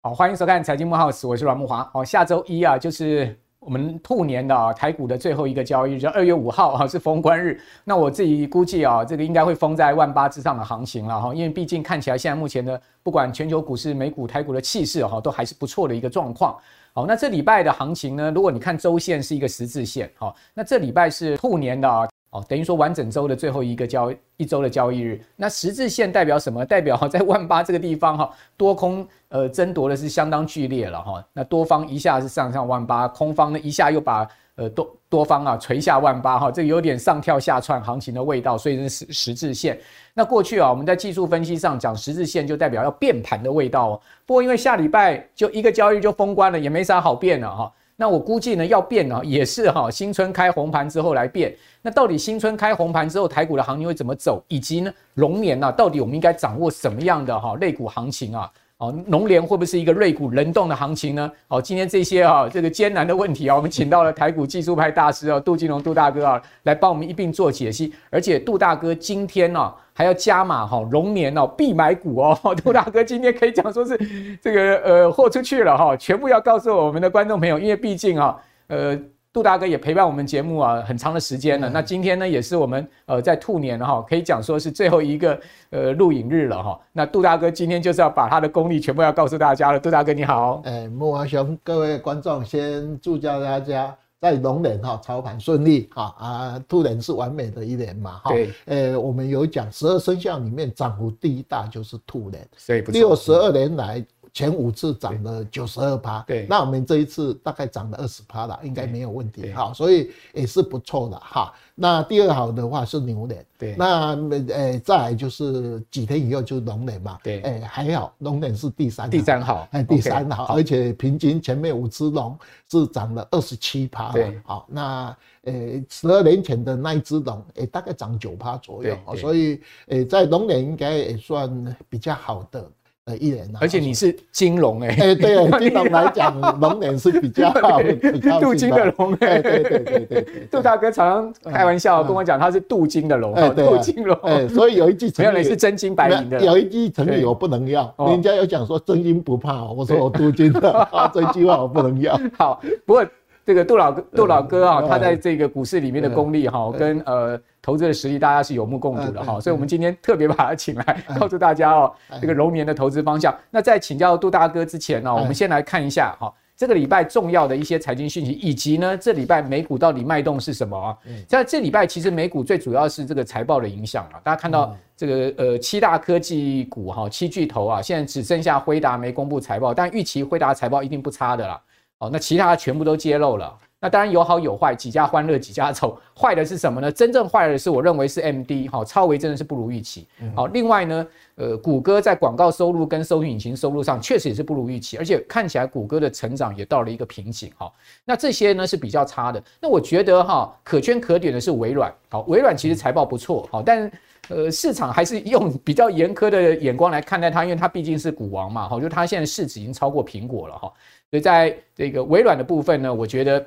[0.00, 1.84] 好，欢迎收看《财经慕 House》，我是阮木华。
[1.92, 7.60] 好，下周一啊，就是我们兔年的啊，台股的最后一个交易日，就二月五号啊，是封关日。
[7.84, 16.56] 那我自己估计啊，这个应该会封在万八之上的行情了哈，因为毕竟看起来现在目前的不管全球股市、美股、台股的气势哈，都还是不错的一个状况。
[16.94, 22.08] 好，那这礼拜的行情呢，如果你看周线是一个十字线，好，那这礼拜是兔年的啊。
[22.48, 26.64] 等于说完整周的最后一个交一周的交易日，那十字线代表什么？
[26.66, 31.24] 代表在万八这个地方哈，多空呃争夺的是相当剧烈了哈。
[31.32, 39.78] 那多方一下是上上万八，空方呢一下又把呃多多方啊垂下万八哈，这有点上跳下窜行情的味道，所以是十十字线。
[40.14, 44.00] 那过去啊，我们在技术分析上讲十字线就代表要变盘的味道哦。
[44.26, 47.72] 不过因为下礼拜就一个交易就封关了，也没啥好变了哈。
[48.00, 51.52] 那我估计呢，要变呢，也是哈，新春开红盘之后来变。
[51.82, 54.40] 那到底新春开红盘之后，台股的行情会怎么走？
[54.46, 58.48] 以及呢，龙年呢，到底我们应该掌握什么样的哈类股行情啊？
[58.78, 61.28] 哦，龙年会不会是一个瑞股轮动的行情呢？
[61.48, 67.92] 哦，今天这些啊，这个艰难的问题啊，我们请到了台股技术派大师啊，杜金龙杜大哥啊，来帮我们一并做解析。
[68.08, 72.38] 而且杜大哥今天呢，还要加码哈，龙年哦必买股哦。
[72.62, 73.98] 杜大哥今天可以讲说是
[74.40, 78.36] 这个呃豁出去了哈，全部要告诉我们的观众朋友，因为毕竟啊，
[78.68, 78.96] 呃。
[79.30, 81.68] 杜大哥也陪伴我们节目啊很长的时间了。
[81.68, 85.38] 那今天呢，也是我们呃在兔年哈，可以讲说是最后一个
[85.70, 86.80] 呃录影日了哈。
[86.92, 89.78] 那杜大哥今天就是要把他的功力全部要告诉大家了。
[89.78, 98.30] 杜大哥你好，哎，慕驊兄，各位观众先祝教大家在龙年哈操盘顺利哈啊，兔年是完美的一年嘛哈。
[98.30, 104.04] 对，呃，我们有讲十二生肖里面涨幅第一大就是兔年，所以六十二年来。
[104.32, 109.52] 前五次涨了九十二趴，对，那我们这一次大概涨了二十趴了，应该没有问题。
[109.52, 111.16] 哈，所以也是不错的。
[111.18, 111.52] 哈。
[111.80, 114.16] 那第二好的话是牛年，对，那
[114.52, 122.36] 呃再来就是几天以后就是龙年嘛，对，哎还好，龙年是第三，第三好，哎第三好，而且平均前面五只龙
[122.68, 125.52] 是涨了二十七趴，对，好，那呃
[125.88, 132.68] 十二年前的那一只龙，哎大概涨九趴左右，所以呃在龙年应该也算比较好的。
[133.08, 137.80] 呃，一年而且你是金龙哎，哎，对， 金龙来讲，龙年是比较 好，
[138.40, 152.20] 镀金的龙哎，对对对对，杜大哥常常开玩笑跟我讲，他是镀金的龙，镀金龙，哎，所以有一句成语，没有，你是真金白银的，有一句成语我不能要，人家有讲说真金不怕，我说我镀金的，这句话我不能要。
[152.36, 153.06] 好，不过
[153.46, 157.40] 这个杜老哥，杜老哥啊，他在这个股市里面的功力哈，跟呃。
[157.60, 163.36] 投资的实力，大家是有目共睹的哈，所以，我们今天特别把他请来，告诉大家哦，这个龙年的投资方向。
[163.50, 170.96] 那在请教杜大哥之前呢，我们先来看一下哈，这个礼拜重要的一些财经讯息，以及呢，这礼拜美股到底脉动是什么啊？
[171.26, 174.20] 在这礼拜，其实美股最主要是这个财报的影响啊。
[174.22, 181.60] 大家看到这个呃七大科技股哈，七巨头啊，现在只剩下辉达没公布财报，但预期辉达财报一定不差的啦。
[181.98, 183.52] 哦，那其他全部都揭露了。
[183.80, 185.96] 那当然有好有坏，几家欢乐几家愁。
[186.12, 186.90] 坏的是什么呢？
[186.90, 190.08] 真正坏的是，我认为是 AMD 哈，超微真的是不如预期。
[190.34, 191.06] 好，另外呢，
[191.36, 197.72] 呃，谷歌在广告收入跟搜索引擎收入上确实也是不如预期，而且看起来谷歌的成长也到了一个瓶颈哈。
[198.04, 199.40] 那这些呢是比较差的。
[199.60, 201.94] 那我觉得哈，可圈可点的是微软。
[202.08, 203.88] 好，微软其实财报不错，好，但
[204.28, 210.72] 呃市场还是用比较严苛的眼光来看待它，因为它毕竟是股王嘛，好，就它现在市值已经超过苹果了哈。
[211.10, 213.46] 所以在这个微软的部分呢，我觉得。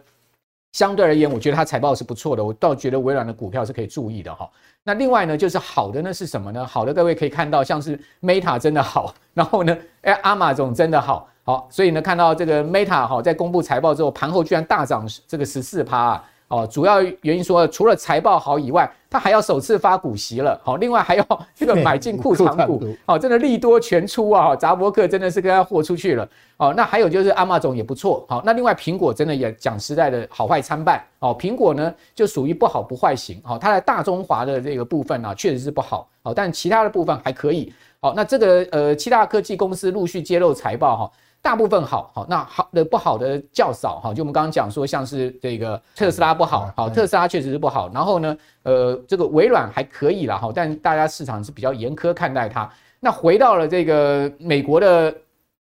[0.72, 4.50] 相对而言，我觉得它财报是不错的，我倒觉得微软的股票是可以注意的哈。
[4.84, 6.66] 那另外呢，就是好的呢是什么呢？
[6.66, 16.24] 好的，各位可以看到，像是 Meta 真的好，然后呢，哎阿玛总真的好，好，所以呢，看到这个 Meta 哈，在公布财报之后，盘后居然大涨这个十四趴啊。
[16.52, 20.60] 哦，主要原因说，除了财报好以外，它还要首次发股息了。
[20.64, 21.26] 好，另外还要
[21.56, 22.84] 这个买进库藏股。
[23.06, 24.54] 好，真的利多全出啊！
[24.54, 26.28] 扎伯克真的是跟他豁出去了。
[26.58, 28.26] 哦，那还有就是 Amazon 也不错。
[28.28, 31.02] 好，那另外苹果真的也讲实在的好坏参半。
[31.20, 33.42] 哦，苹果呢就属于不好不坏型。
[33.46, 36.10] 好，它在大中华的这个部分呢确实是不好。
[36.22, 37.74] 好，但其他的部分还可以。
[38.02, 41.12] 好，那这个呃七大科技公司陆续揭露财报哈。
[41.42, 47.90] 大部分好，好，那好的不好的较少哈，就我们刚刚讲说，像是这个特斯拉不好，好，特斯拉确实是不好。
[47.94, 52.72] 然后呢，呃，这个微软还可以啦，哈，但大家市场是比较严苛看待它。
[53.00, 55.14] 那回到了这个美国的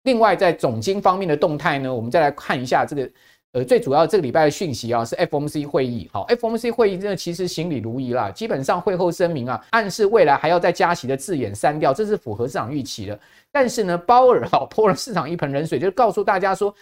[0.03, 3.09] 另外在总经方面的动态呢，我们再来看一下这个。
[3.51, 6.09] 呃，最主要这个礼拜的讯息啊，是 FOMC 会议。
[6.11, 13.17] 好，FOMC 会议真的其实行礼如仪啦，基本上会后声明啊，暗示未来还要再加息的字眼删掉，这是符合市场预期的。
[13.55, 16.75] 但是呢，鲍尔哈泼了市场一盆冷水，就告诉大家说，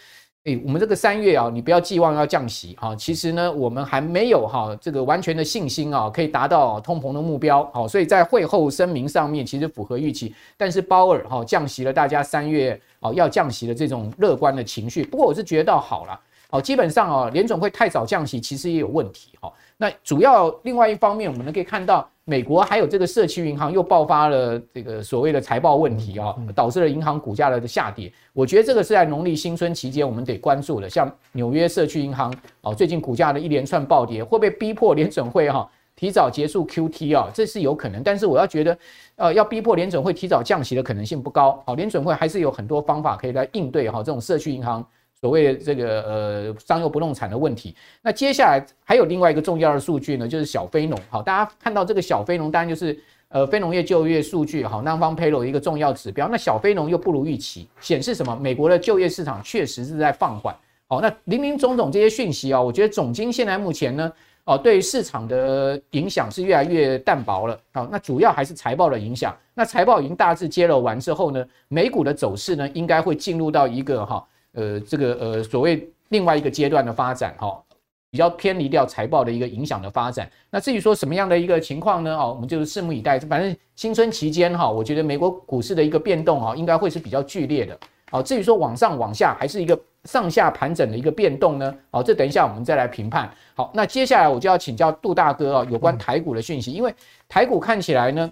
[0.43, 2.95] 哎，我们这个三月啊，你不要寄望要降息哈。
[2.95, 7.63] 其实呢，我们还没有哈这个完全的信心啊，可以达到通膨的目标。
[7.71, 10.33] 好，所以在会后声明上面其实符合预期。
[10.57, 15.03] 但是鲍尔哈降息了，大家三月啊要降息的这种乐观的情绪。
[15.03, 16.19] 不过我是觉得倒好了。
[16.49, 19.53] 好，基本上啊，联总会太早降息其实也有问题哈。
[19.77, 22.09] 那主要另外一方面，我们呢可以看到。
[22.25, 28.11] 美国还有这个社区银行又爆发了这个所谓的财报问题啊，导致了银行股价的下跌。
[28.31, 30.89] 我觉得这个是在农历新春期间我们得关注的。
[30.89, 37.29] 像纽约社区银行啊，最近股价的一连串暴跌，会不会逼迫联准会哈提早结束 QT 啊？
[37.33, 38.01] 这是有可能。
[38.01, 38.77] 但是我要觉得，
[39.17, 41.61] 呃，要逼迫联准会提早降息的可能性不高。
[41.67, 44.85] 好，联准会还是有很多方法可以来应对哈这种社区银行。
[45.23, 50.99] 所谓这个呃商用不动产的问题，那接下来还有另外一个重要的数据呢，就是小非农。
[51.09, 52.99] 好，大家看到这个小非农，当然就是
[53.29, 56.27] 呃非农业就业数据，好南方披露一个重要指标。
[56.29, 58.35] 那小非农又不如预期，显示什么？
[58.35, 60.53] 美国的就业市场确实是在放缓。
[60.89, 64.11] 好，那林林总总这些讯息啊，我觉得总经现在目前呢，
[64.43, 67.57] 哦，对于市场的影响是越来越淡薄了。
[67.71, 69.33] 好，那主要还是财报的影响。
[69.53, 74.21] 那财报已经大致揭露完之后呢，美股的走势呢，应该会进入到一个哈。
[74.53, 77.59] 呃，这个呃，所谓另外一个阶段的发展，哈，
[78.11, 80.29] 比较偏离掉财报的一个影响的发展。
[80.51, 82.15] 那至于说什么样的一个情况呢？
[82.15, 83.19] 哦，我们就是拭目以待。
[83.19, 87.75] 反正新春期间，哈，我觉得美国股市的一个变动，哈，应该会是比较剧烈的。
[88.11, 91.75] 好，至于说往上往下，还是一个上下盘整的一个变动呢？
[91.89, 93.33] 好，这等一下我们再来评判。
[93.55, 96.93] 好，那接下来我就要请教杜大哥啊，有关台股的讯息，因为
[97.27, 98.31] 台股看起来呢，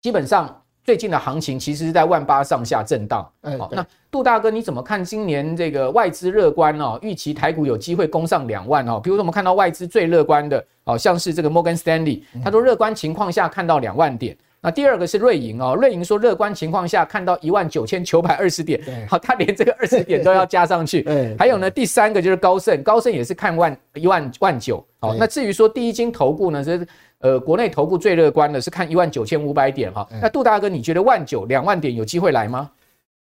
[0.00, 0.62] 基本上。
[0.84, 3.26] 最近的行情其实是在万八上下震荡。
[3.58, 6.98] 好，那杜大哥你怎么看今年这个外资乐观哦？
[7.00, 9.00] 预期台股有机会攻上两万哦。
[9.02, 14.36] 比如说我们看到外资最乐观的，好像是这个摩根士丹利，他说乐观情况下看到两万点。
[14.64, 18.80] 那第二个是瑞银哦，瑞银说乐观情况下看到一万九千九百二十点。
[19.08, 21.06] 好，他连这个二十点都要加上去。
[21.38, 24.84] 还有呢，第三个就是高盛，高盛也是看万一万万九。
[24.98, 26.86] 好，那至于说第一金投顾呢是。
[27.20, 30.06] 呃，国内投顾最乐观的是看一万九千五百点哈。
[30.20, 32.70] 那杜大哥，你觉得万九两万点有机会来吗？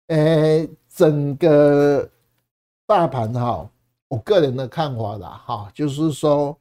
[0.08, 2.06] 呃，整个
[2.86, 3.66] 大盘哈，
[4.08, 6.54] 我个人的看法啦哈，就是说，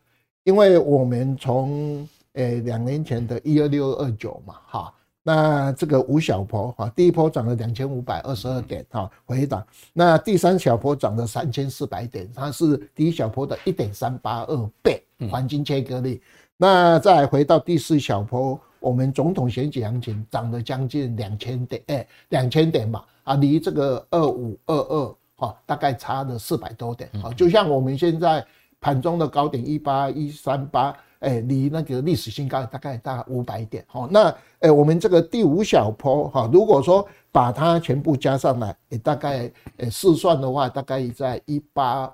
[0.45, 4.93] 因为我们从呃两年前的一二六二九嘛哈，
[5.23, 16.21] 那这个五小波哈，第一波涨了两千五百二十二点哈，回档，那第三小波涨了三千四百点，它是第一小波的一点三八二倍黄金切割率。
[16.57, 28.45] 那再回到第四小波，我们总统选举行情涨了将近两千点，哎，两千点嘛，啊，离这个二五二二哈，大概差了四百多点，好，就像我们现在
[28.79, 42.13] 盘中的高点一八一三八，哎，离那个历史新高大概大五百点，好，那哎，我们这个第五小坡哈，如果说把它全部加上来，也大概呃试算的话，大概在一八。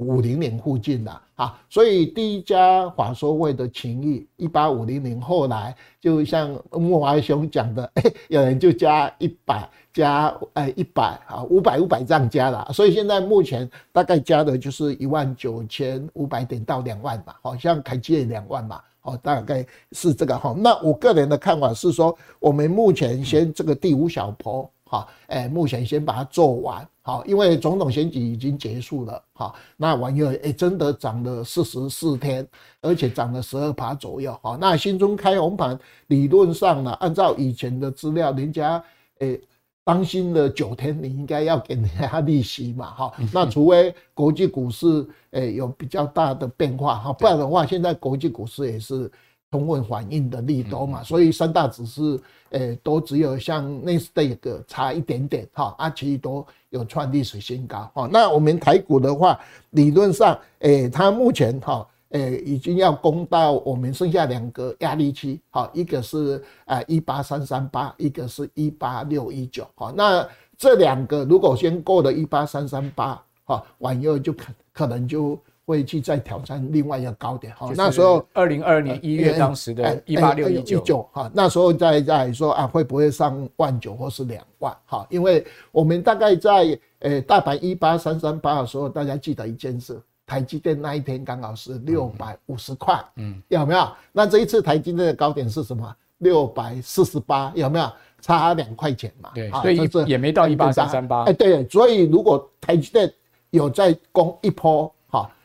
[0.00, 20.54] 五零零附近的啊，所以第一家法说会的情谊一八五零零，后来就像慕驊兄讲的， 欸，有人就加一百加哎一百啊，五百五百这样加了，所以现在目前大概加的就是一万九千五百点到两万吧，好像开机也两万嘛，哦，大概是这个哈。
[20.58, 24.70] 那我个人的看法是说，我们目前先这个第五小波。
[24.90, 32.44] 好，哎，目前先把它做完，好，因为总统选举已经结束了，好，那玩意儿哎，真的涨了四十四天，
[32.80, 35.78] 而且涨了十二趴左右，好，那新春开红盘，
[36.08, 38.82] 理论上呢，按照以前的资料，人家
[39.20, 39.38] 哎
[39.84, 49.08] 当心了九天，你应该要给人家利息嘛，哈，那除非国际股市哎有比较大的变化，哈，不然的话，现在国际股市也是。
[49.50, 52.16] 充分反映的利多嘛，所以三大指数，
[52.50, 58.08] 诶，都只有像纳斯达克差一点点哈，啊，其余都有创历史新高哈。
[58.12, 59.40] 那我们台股的话，
[59.70, 70.24] 理论上，诶，它目前哈，诶，已经要攻到我们剩下两个压力区，哈，一个是啊一八三三八，一个是一八六一九，哈，那
[70.56, 75.36] 这两个如果先过了一八三三八，哈，往后就可可能就。
[75.70, 85.06] 会去再挑战另外一个高点哈，那时候二零二二年一月当时的一八六一九哈，那时候在在说啊，会不会上万九或是两万哈？
[85.08, 89.96] 因为我们大概在呃大盘一八三三八的时候，大家记得一件事，
[90.26, 93.88] 台积电那一天刚好是六百五十块，嗯，有没有？
[94.10, 95.94] 那这一次台积电的高点是什么？
[96.18, 97.88] 六百四十八，有没有？
[98.20, 99.30] 差两块钱嘛？
[99.34, 101.22] 对，所以也没到一八三三八。
[101.26, 103.10] 哎，对，所以如果台积电
[103.50, 104.92] 有再攻一波。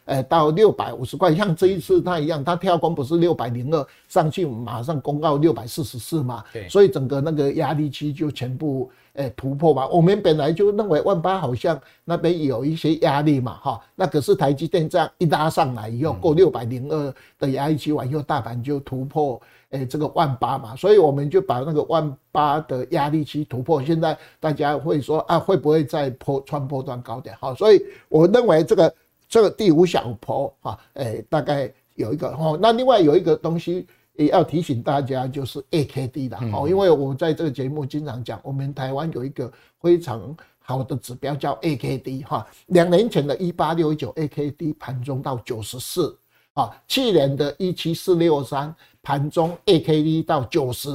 [0.05, 9.88] 呃，到六百五十块，像这一次它一样，它跳空不是六百零二上去，马上公告六百四十四嘛，对，所以整个那个压力区就全部呃突破嘛。
[9.88, 23.81] 我们本来就认为万八好像那边有一些压力嘛，哈，那可是台积电这样一拉上来以后，过六百零二的压力区完以后，大盘就突破诶、欸、这个万八嘛，所以我们就把那个万八的压力区突破。
[23.83, 27.35] 现在大家会说啊，会不会再破穿破段高点？
[27.39, 28.93] 好，所以我认为这个。
[29.27, 32.58] 这个第五小波啊，诶，大概有一个哦。
[32.62, 39.51] 那另外有一个东西也要提醒大家，就是 AKD 的哦，因为我在这个节目经常讲，我们台湾有一个
[39.82, 42.48] 非常好的指标叫 AKD 哈。
[42.67, 46.17] 两年前的一八六一九 AKD 盘中到九十四
[46.53, 50.89] 啊，去年的一七四六三盘中 AKD 到九十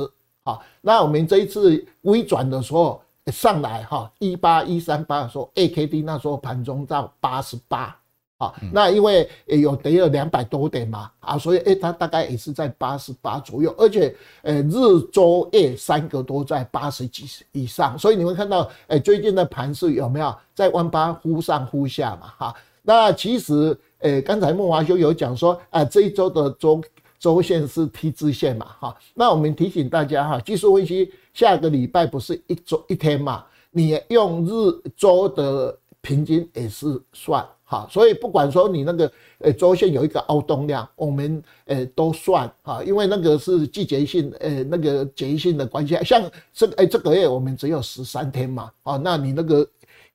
[0.45, 0.59] 啊。
[0.81, 8.00] 那我们这一次微转的时候上来哈，一八一三八的时候 AKD 那时候盘中到八十八。
[8.41, 14.73] 啊，那因为有跌了两百多点嘛，啊，所以诶，它大概也是在八十八左右，而且呃，日
[15.13, 22.33] 周夜三个都在八十几以上，所以你会看到，诶，最近的盘势有没有在万八忽上忽下嘛？
[22.39, 26.83] 哈，那其实，诶，刚才孟华兄有讲说，啊，这一周的周
[27.19, 34.51] 周线是 T 字线嘛，哈，那我们提醒大家哈，技术分析下个礼拜不是一周一天嘛，你用日
[34.97, 37.47] 周的平均也是算。
[37.71, 45.97] 好，所以不管说你那个呃周线有一个凹动量，我们呃都算哈，因为那个是季节性呃那个节性的关系。
[46.05, 46.21] 像
[46.53, 49.65] 这哎这个月我们只有十三天嘛，啊，那你那个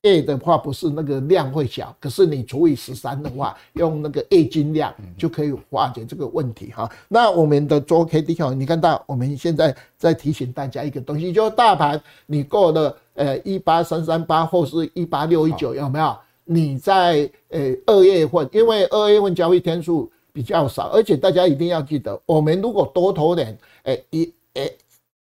[0.01, 6.91] 月的话不是那个量会小，可是你除以十三的话，用那个月均量就可以化解这个问题哈。
[7.07, 16.13] 那我们的周 K D 哈，你看到我们现在在提醒大家一个东西，就是大盘你过了呃一八三三八或是一八六一九有没有？
[16.45, 24.71] 你在诶二月份，因为二月份交易天数比较少，而且大家一定要记得，我们如果多投点，诶一诶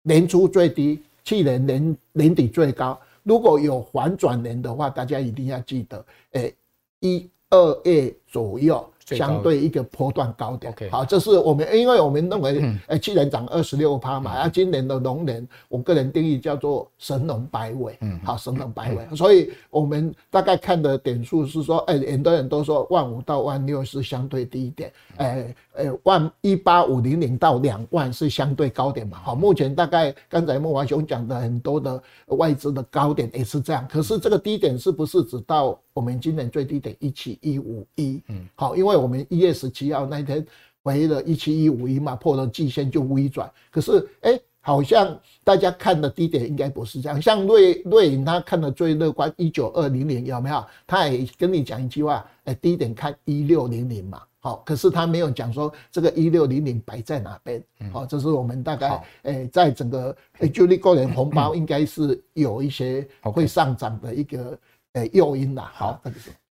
[0.03, 6.55] 年初最低，去年年年底最高，如果有反转年的话，大家一定要记得，诶
[7.01, 8.85] 一二月左右。
[9.07, 10.91] 相对一个波段高点，okay.
[10.91, 35.79] 好，这是我们，因为我们认为，诶，去年涨二十六趴嘛，啊，今年的龙年，我个人定义叫做神龙摆尾，嗯，好，神龙摆尾，所以我们大概看的点数是说，诶，很多人都说万五到万六是相对低点，诶，诶，万一八五零零到两万是相对高点嘛，好，目前大概刚才莫华雄讲的很多的外资的高点也是这样，可是这个低点是不是只到？
[35.95, 40.45] 我们今年最低点一七一五一，嗯，好，因为我们一月十七号那天
[40.83, 43.51] 回了一七一五一嘛，破了季线就微转。
[43.71, 47.23] 可是，哎、欸，好像大家看的低点应该不是这样。
[47.23, 50.65] 像瑞瑞银他看的最乐观一九二零零有没有？
[50.85, 58.89] 他也跟你讲一句话，哎、欸，低点看一六零零嘛，好，可是他没有讲说这个一六零零摆在哪边，好，这是我们大概，
[59.23, 64.59] 哎、欸，在整个诶，就你个人红包应该是有一些会上涨的一个。
[64.95, 66.01] 诶，诱因啦，好，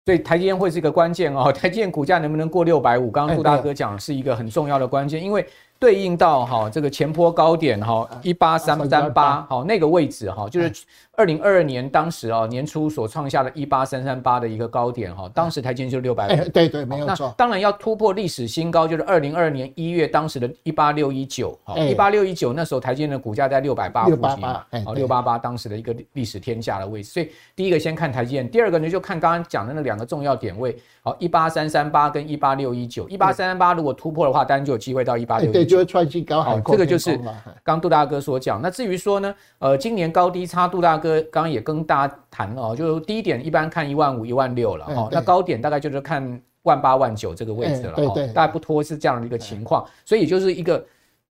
[0.06, 1.52] 所以台积电会是一个关键哦。
[1.54, 3.12] 台积电股价能不能过六百五？
[3.12, 5.48] 刚刚杜大哥讲是一个很重要的关键，因为。
[5.80, 10.74] 对应到哈这个前坡高点哈一八三三八好那个位置哈就是
[11.18, 17.34] 二零二二年当时啊年初所创下的一八三三八的一个高点哈当时台积电就六百五对对没有错。
[17.36, 27.10] 当然要突破历史新高就是二零二二年一月当时的一八六一九好一八六一九那时候台积电的股价在六百八附近好六八八当时的一个历史天价的位置。
[27.10, 35.64] 所以第一个先看台积电，第二个呢就看刚刚讲的那两个重要点位好一八三三八跟一八六一九一八三三八如果突破的话当然就有机会到一八六一九。
[35.64, 37.20] 就会创新高，好，这个就是
[37.64, 38.62] 刚杜大哥所讲。
[38.62, 50.86] 那至于说呢，呃，今年高低差，杜大哥刚刚也跟大家谈了哦，就低点一般看一万五、一万六了哦，那高点大概就是看万八、万九这个位置了哈，大概不脱是这样的一个情况，所以就是一个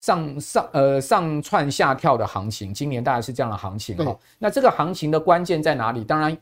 [0.01, 4.17] 上上呃上窜下跳的行情，今年大概是这样的行情哈。
[4.37, 6.03] 那这个行情的关键在哪里？
[6.03, 6.35] 当然，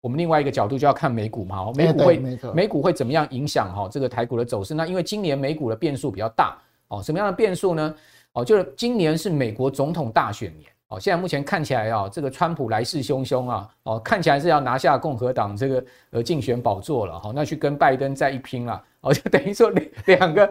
[0.00, 2.18] 我们另外一个角度就要看美股嘛，美股会
[2.54, 4.74] 美股会怎么样影响哈这个台股的走势？
[4.74, 6.58] 那因为今年美股的变数比较大。
[6.88, 7.94] 哦，什么样的变数呢？
[8.34, 10.70] 哦，就是今年是美国总统大选年。
[10.94, 17.18] 哦，现在目前看起来啊，这个川普来势汹汹啊，哦，看起来是要拿下共和党这个呃竞选宝座了。
[17.18, 18.80] 哈，那去跟拜登再一拼了。
[19.00, 20.50] 哦，就等于说两两个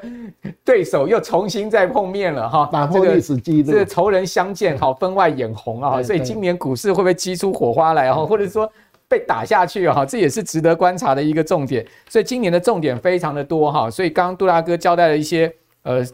[0.66, 2.50] 对手又重新再碰面了。
[2.50, 6.04] 哈，打破历史记录，这个仇人相见，好，分外眼红啊。
[6.04, 8.14] 所以今年股市会不会激出火花来？
[8.14, 8.70] 哈，或者说
[9.08, 9.88] 被打下去？
[9.90, 11.86] 哈，这也是值得观察的一个重点。
[12.10, 13.72] 所以今年的重点非常的多。
[13.72, 16.06] 哈，所以刚刚杜大哥交代了一些呃。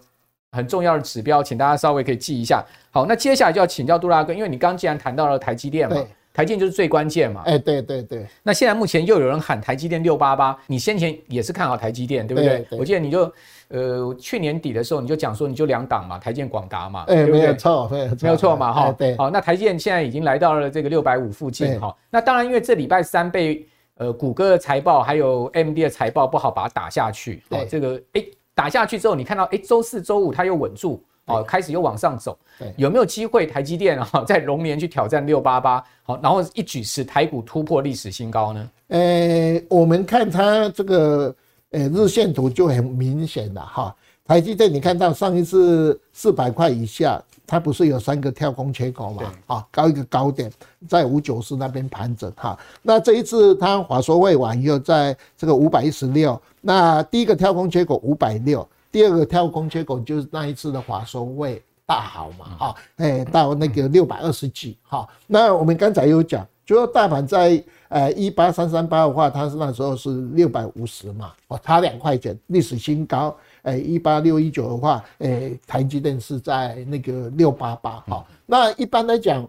[0.52, 2.64] 很重要的指标，请大家稍微可以记一下。
[2.92, 5.96] 好，那接下来就要请教杜大哥，因为你刚既然谈到了台积电嘛，
[6.34, 7.44] 台积电就是最关键嘛。
[7.46, 8.26] 哎，对对对。
[8.42, 12.50] 那现在目前又有人喊台积电六八八，你先前也是看好台积电，对不对？
[12.50, 13.32] 对对，我记得你就
[13.68, 18.92] 呃去年底的时候你就讲说你就两档嘛，台积电广达嘛，哎，对对没有错，没有错，没有错嘛，哈。
[18.98, 19.16] 对。
[19.18, 21.96] 好，那台积电现在已经来到了这个六百五附近，哈。
[22.10, 23.64] 那当然，因为这礼拜三被
[23.98, 28.24] 呃谷歌的财报还有 AMD 的财报不好把它打下去，好，这个哎
[28.60, 31.02] 打下去之后，你看到哎周四周五它又稳住。
[31.32, 32.36] 哦，开始又往上走，
[32.76, 35.84] 有没有机会台积电啊，在龙年去挑战六八八？
[36.02, 38.70] 好，然后一举使台股突破历史新高呢？
[38.88, 41.36] 呃，我们看它这个
[41.70, 43.96] 呃日线图就很明显了哈。
[44.26, 49.24] 台积电，你看到上一次四百块以下，它不是有三个跳空缺口嘛？
[49.48, 50.52] 啊，高一个高点
[50.88, 52.56] 在五九四那边盘整哈。
[52.84, 58.68] 那这一次它法说未完又在这个五百一十六，那第一个跳空缺口五百六。
[58.92, 79.48] 第二个跳空缺口就是那一次的华说未大好嘛，哈，哎，到那个六百二十几，哈，那我们刚才有讲，就说大盘在呃一八三三八的话，它是那时候是六百五十嘛，哦，差两块钱，历史新高，哎，一八六一九的话，哎，台积电是在那个六八八，哈，那一般来讲，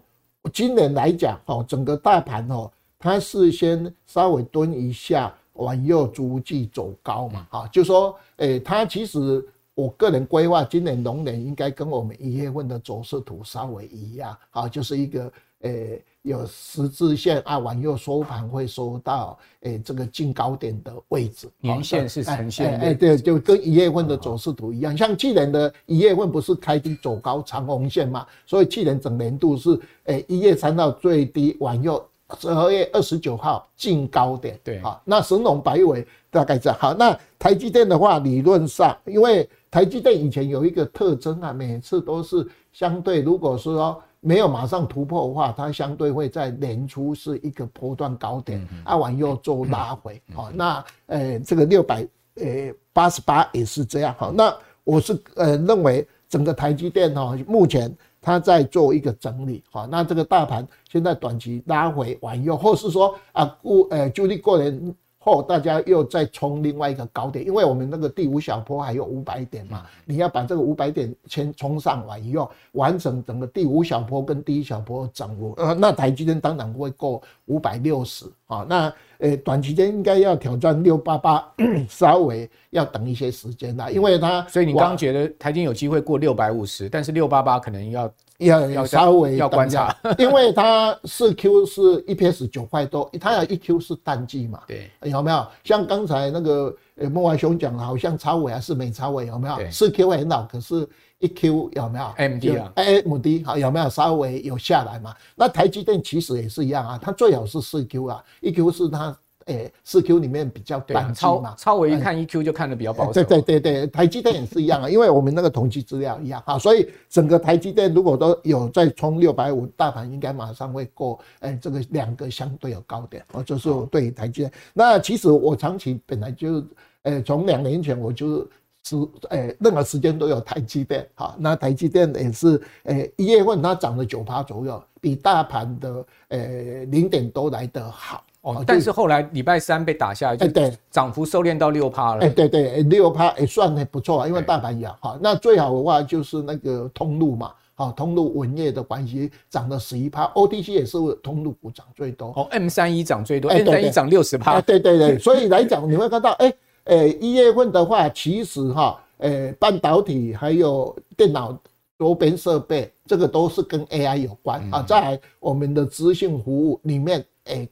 [0.53, 5.33] 今年来讲，哦，整个大盘哦，它是先稍微蹲一下。
[5.55, 9.45] 往右逐季走高嘛，哈，就说，诶，它其实
[9.81, 32.05] 我个人规划，今年龙年应该跟我们一月份的走势图稍微一样，啊，就是一个，诶，有十字线啊，往右收盘会收到，诶，这个近高点的位置，年线是呈现，哎，对，就跟一月份的走势图一样，像去年的一月份不是开低走高长红线嘛，所以去年整年度是，诶，一月三号最低往右。
[32.39, 36.79] 十二月二十九号近高点，对，好，那神龙摆尾大概这样。
[36.79, 50.21] 好，那台积电的话，理论上，因为台积电以前有一个特征啊，每次都是相对，如果是说没有马上突破的话，它相对会在年初是一个波段高点，啊，往右做拉回。
[50.35, 52.45] 好，那呃，这个六百呃
[52.91, 54.13] 八十八也是这样。
[54.19, 57.91] 好，那我是呃认为整个台积电哈，目前。
[58.23, 78.91] 它在做一个整理，好，那这个大盘现在短期拉回往右，或是说啊过呃，就你过年后大家又再冲另外一个高点，因为我们那个第五小坡还有五百点嘛，你要把这个五百点先冲上来以后，完成整个第五小坡跟第一小波掌握，呃，那台积电当然会过五百六十啊，那。
[79.21, 81.47] 呃，短期间应该要挑战六八八，
[81.87, 84.43] 稍微要等一些时间啦，因为它。
[84.47, 88.11] 所以你刚刚觉得台积有机会过六百五十，但是六八八可能要
[88.45, 95.45] 要要稍微要观察， 因为它四 Q 是 EPS 九块多，它有一 Q 是淡季嘛，对，有没有？
[95.63, 99.71] 像刚才那个呃孟怀兄讲的，好像超微还是美超微有没有？
[99.71, 100.87] 四 Q 很老，可是。
[101.23, 105.13] 一 Q 有没有？AMD 啊，AMD 好有没有稍微有下来嘛？
[105.35, 111.55] 那台积电其实也是一样啊，它最好是四 Q 啊，一 Q 是它诶四 Q 里面比较短期嘛。
[111.57, 113.13] 超微一看一 Q 就看得比较保守。
[113.13, 124.51] 对对对对，台积电也是一样啊，因为我们那个统计资料一样啊，所以整个台积电如果都有在冲六百五，大盘应该马上会过诶这个两个相对有高点啊，就是我对台积电。
[124.73, 126.63] 那其实我长期本来就
[127.03, 128.47] 诶从两年前我就是。
[128.83, 128.95] 是
[129.29, 138.63] 诶，任何时间都有台积电，哈，那台积电也是诶，一月份它涨了九趴左右，比大盘的诶零点多来得好哦。
[138.65, 142.25] 但是后来礼拜三被打下来，就对，涨幅收敛到六趴了。
[142.25, 145.17] 哎，对对，六趴也算还不错啊，因为大盘也好。
[145.21, 152.27] 那最好的话就是那个通路嘛，好，通路文业的关系涨了十一趴，OTC 也是通路股涨最多。
[152.35, 154.59] 哦，M 三一涨最多，M 三一涨六十趴。
[154.61, 156.53] 对对对，所以来讲你会看到，哎。
[156.85, 161.55] 诶，一月份的话，其实哈，诶，半导体还有电脑
[161.99, 164.81] 周边设备，这个都是跟 AI 有关啊。
[164.81, 167.23] 在我们的资讯服务里面，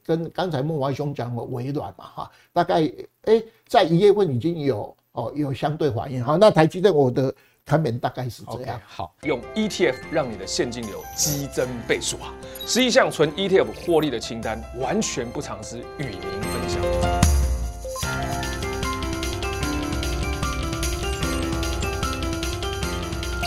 [0.04, 2.80] 跟刚才孟怀兄讲的微软嘛，哈，大概
[3.22, 6.24] 诶，在一月份已经有哦有相对反应。
[6.24, 8.80] 好，那台积电我的看法大概是这样。
[8.86, 12.32] 好，用 ETF 让你的现金流激增倍数啊！
[12.66, 18.39] 十一项纯 ETF 获利的清单，完全不藏私，与您分享。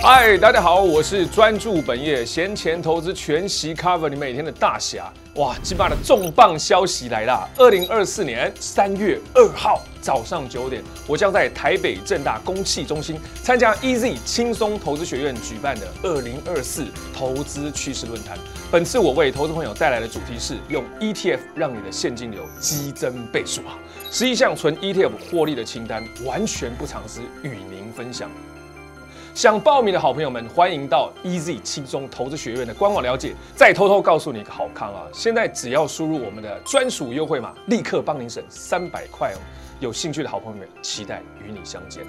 [0.06, 5.10] 嗨，大家好，我是专注本业闲钱投资全息 cover 你每天的大侠。
[5.36, 7.48] 哇，鸡巴的重磅消息来啦！
[7.56, 16.86] 二零二四年三月二号早上九点，我将在台北正大公器中心参加 EZ 轻松投资学院举办的二零二四
[17.16, 18.38] 投资趋势论坛。
[18.70, 23.80] 本次我为投资朋友带来的主题是用 ETF 让你的现金流激增倍数啊！
[24.12, 28.30] 十一项纯 ETF 获利的清单，完全不藏私，与您分享。
[29.34, 33.34] 想报名的好朋友们，欢迎到 EZ 轻松投资学院的官网了解。
[33.56, 39.40] 再偷偷告诉你一个好康啊，现在只要输入我们的专属优惠码，立刻帮您省三百块哦。
[39.80, 42.06] 有兴趣的好朋友们，期待与你相见。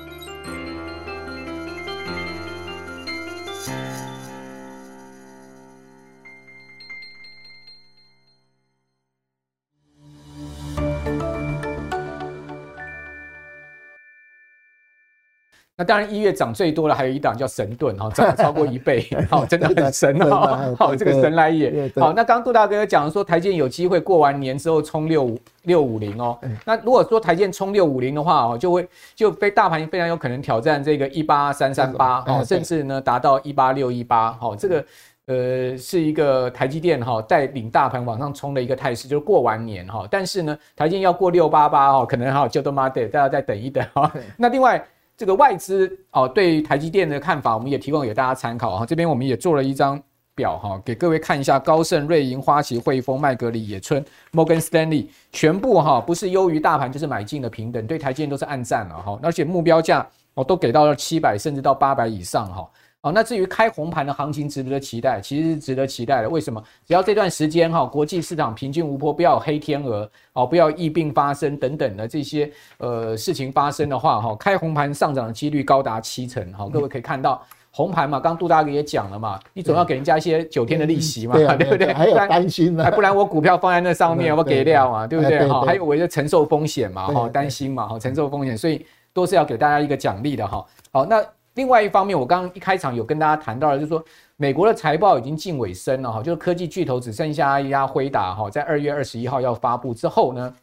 [15.76, 21.90] 那当然，一月涨最多的还有一档叫神盾哈，涨了超过一倍， 好，真的很神哈，好，这个神来也。
[21.96, 26.38] 好，那刚刚杜大哥讲说，台建有机会过完年之后冲六五六五零哦。
[26.64, 34.30] 那如果说台建冲六五零的话哦，就会就非大盘非常有可能挑战这个一八三三八哦，甚至呢达到一八六一八。
[34.34, 34.84] 好，这个
[35.26, 40.06] 呃是一个台积电哈带领大盘往上冲的一个态势，就是过完年哈。
[40.08, 44.08] 但是呢，台积要过六八八哦，可能哈就都妈的，大家再等一等哈。
[44.36, 44.80] 那另外。
[45.16, 48.86] 这个外资哦，对台积电的看法，我们也提供给大家参考哈。
[48.86, 50.00] 这边我们也做了一张
[50.34, 51.58] 表哈，给各位看一下。
[51.58, 59.18] 高盛、瑞银、花旗、汇丰、麦格里、野村、摩根斯丹利，全部哈不是优于大盘就是买进的平等，对台积电都是暗赞了哈。
[59.22, 62.68] 而且目标价哦都给到了七百，甚至到八百以上哈。
[63.04, 65.20] 好，那至于开红盘的行情值不值得期待？
[65.20, 66.28] 其实是值得期待的。
[66.30, 66.64] 为什么？
[66.86, 76.50] 只要这段时间哈，国际市场平均无波，不要有黑天鹅哦，不要疫病发生等等的这些呃事情发生的话哈，开红盘上涨的几率高达七成。
[76.54, 81.92] 好，各位可以看到红盘嘛，刚刚杜大哥也讲了嘛，你总要给人家一些九天的利息嘛， 对不对？
[81.92, 85.46] 还有担心呢，不然我股票放在那上面，我给料嘛，对不对？
[85.46, 90.64] 哈，还有我就承受风险嘛，哈，担心嘛，哈，承受风险，所以都是要给大家一个奖励的哈。
[90.90, 91.22] 好，那。
[91.54, 94.04] 另外一方面，我刚刚一开场有跟大家谈到了，就是说
[94.36, 100.54] 美国的财报已经近尾声了哈，就是科技巨头只剩下一家辉达哈，在二月二十一号要发布之后呢，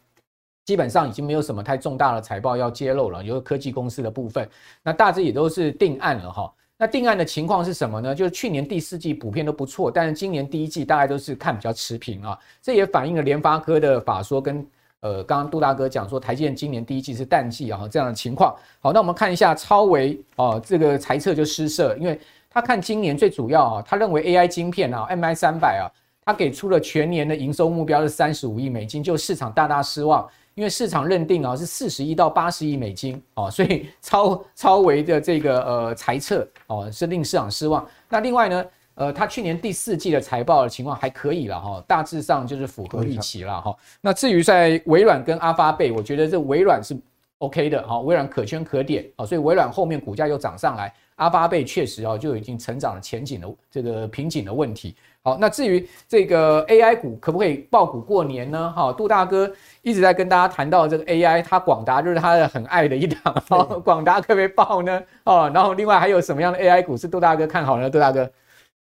[0.66, 4.48] 基本上已经没有什么太重大的财报要揭露了，就是科技公司的部分，
[4.82, 6.52] 那大致也都是定案了哈。
[6.76, 8.14] 那定案的情况是什么呢？
[8.14, 14.66] 就是去年第四季普遍都不错，但是今年第一季大概都是看比较持平啊，这也反映了联发科的法说跟。
[15.02, 18.54] 呃，刚刚杜大哥讲说，台积电今年第一季是淡季啊，这样的情况。
[18.78, 25.90] 好，那我们看一下超微哦，这个财测就失色，因为他看今年最主要啊，他认为 AI 晶片啊，MI 三百啊，
[26.24, 37.84] 他给出了全年的营收目标是三十五亿美金，就市场大大失望，因为市场认定啊是四十亿到八十亿美金啊，所以 超超微的这个呃财测哦是令市场失望。
[38.08, 38.64] 那另外呢？
[38.94, 43.74] 呃，它去年第四季的财报的情况还可以了哈，大致上就是符合预期了哈。
[44.00, 46.96] 那至于在微软跟阿发贝，我觉得这微软是
[47.38, 54.94] OK 的哈，微软可圈可点啊，所以微软后面股价又涨上来，阿发贝确实啊就已经成长了前景的这个瓶颈的问题。
[55.24, 58.72] 好，那至于这个 AI 股可不可以爆股过年呢？
[58.76, 59.50] 哈，杜大哥
[59.80, 63.42] 一直在跟大家谈到这个 AI，他广达就是他的很爱的一档，
[63.84, 65.02] 广达可不可以爆呢？
[65.24, 67.88] 哦，然后另外还有什么样的 AI 股是杜大哥看好呢？
[67.88, 68.30] 杜大哥？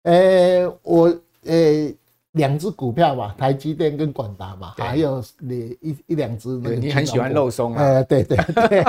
[0.02, 1.94] 呃、我呃。
[2.32, 6.48] 两只股票嘛，台积电跟广达嘛，还有你一一两只。
[6.50, 7.82] 你很喜欢肉松啊？
[7.82, 8.36] 呃，对对
[8.68, 8.84] 对，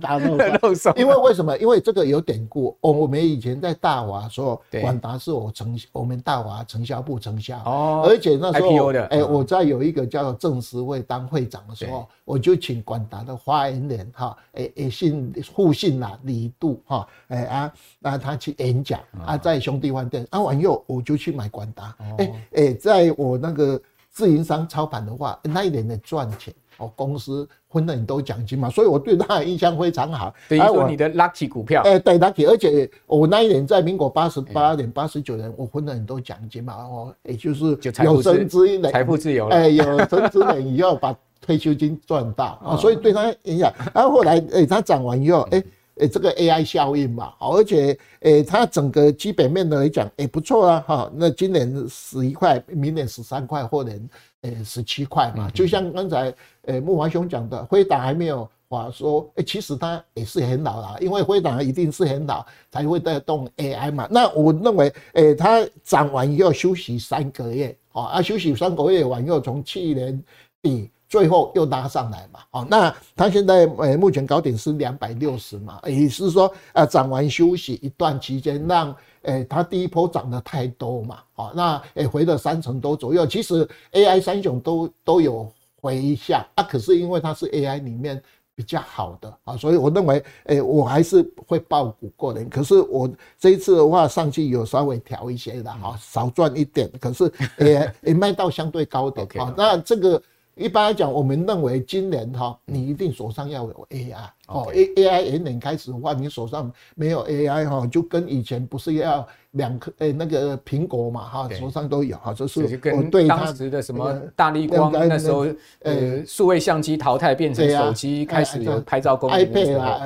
[0.00, 0.90] 打肉 肉松。
[0.96, 1.56] 因为为什么？
[1.58, 2.74] 因为这个有典故。
[2.80, 7.58] 我我们以前在大华说，广达是我承我们大华承销部承销。
[7.58, 8.06] 哦。
[8.08, 22.32] 而且那时候，哎，我在有一个叫做郑时惠当会长的时候，我就请广达的发言人哈，哎哎姓互信啦，李杜哈，哎啊，那他去演讲啊，在兄弟饭店啊，完以后我就去买广达，哎。
[22.52, 23.80] 哎、欸，在我那个
[24.10, 30.34] 自营商操盘的话，那一年的赚钱哦，公司分了很多奖金嘛，所以我对他的印象非常好。
[30.48, 43.72] 等于说你的 lucky 股票，哎、欸，对 lucky，而且我那一年在民国八十八年、八十九年，我分了很多奖金嘛，哦，也就是有生之年，财富自由了，哎、欸，有生之年以后把退休金赚到啊， 所以对他影响。
[43.94, 45.64] 然后后来，哎、欸，他涨完以后，哎、欸。
[45.96, 51.10] 诶，这个 AI 效应嘛，而且诶，它整个基本面的来讲，也，不错啊，哈。
[51.14, 54.08] 那今年十一块，明年十三块，后年
[54.42, 55.50] 诶十七块嘛。
[55.54, 56.34] 就像刚才
[56.66, 64.06] 诶木华兄讲的，辉达还没有话说，诶，其实它也是很老啦，因为辉达一定是很老才会带动 AI 嘛。
[64.10, 70.22] 那我认为，诶，它涨完以后休息三个月，啊，休息三个月完以后，从去年
[70.60, 70.90] 底。
[71.08, 85.48] 最后又拉上来嘛，哦，那它现在呃目前高点是两百六十嘛，也是说啊涨完休息一段期间，让诶它第一波涨得太多嘛，哦，那诶回了三成多左右，其实 AI 三雄都都有
[85.80, 86.44] 回一下。
[86.56, 88.20] 啊，可是因为它是 AI 里面
[88.56, 89.32] 比较好的。
[89.44, 99.24] 啊，所以我认为诶我还是会抱股过年，可是我这一次的话上去有稍微调一些的哈，少赚一点，可是也也卖到相对高点。
[99.40, 100.20] 啊，那这个。
[100.56, 109.26] 一般来讲，我们认为今年哈，你一定手上要有 AI 哦，A A I 元年开始的话，你手上没有 A I 哈，就跟以前不是要。
[109.52, 115.46] 两颗诶，那个苹果嘛哈，手上都有哈，就是我对当时的什么大力光那时候
[115.80, 120.00] 呃，数位相机淘汰变成手机开始有拍照功能，iPad 啊，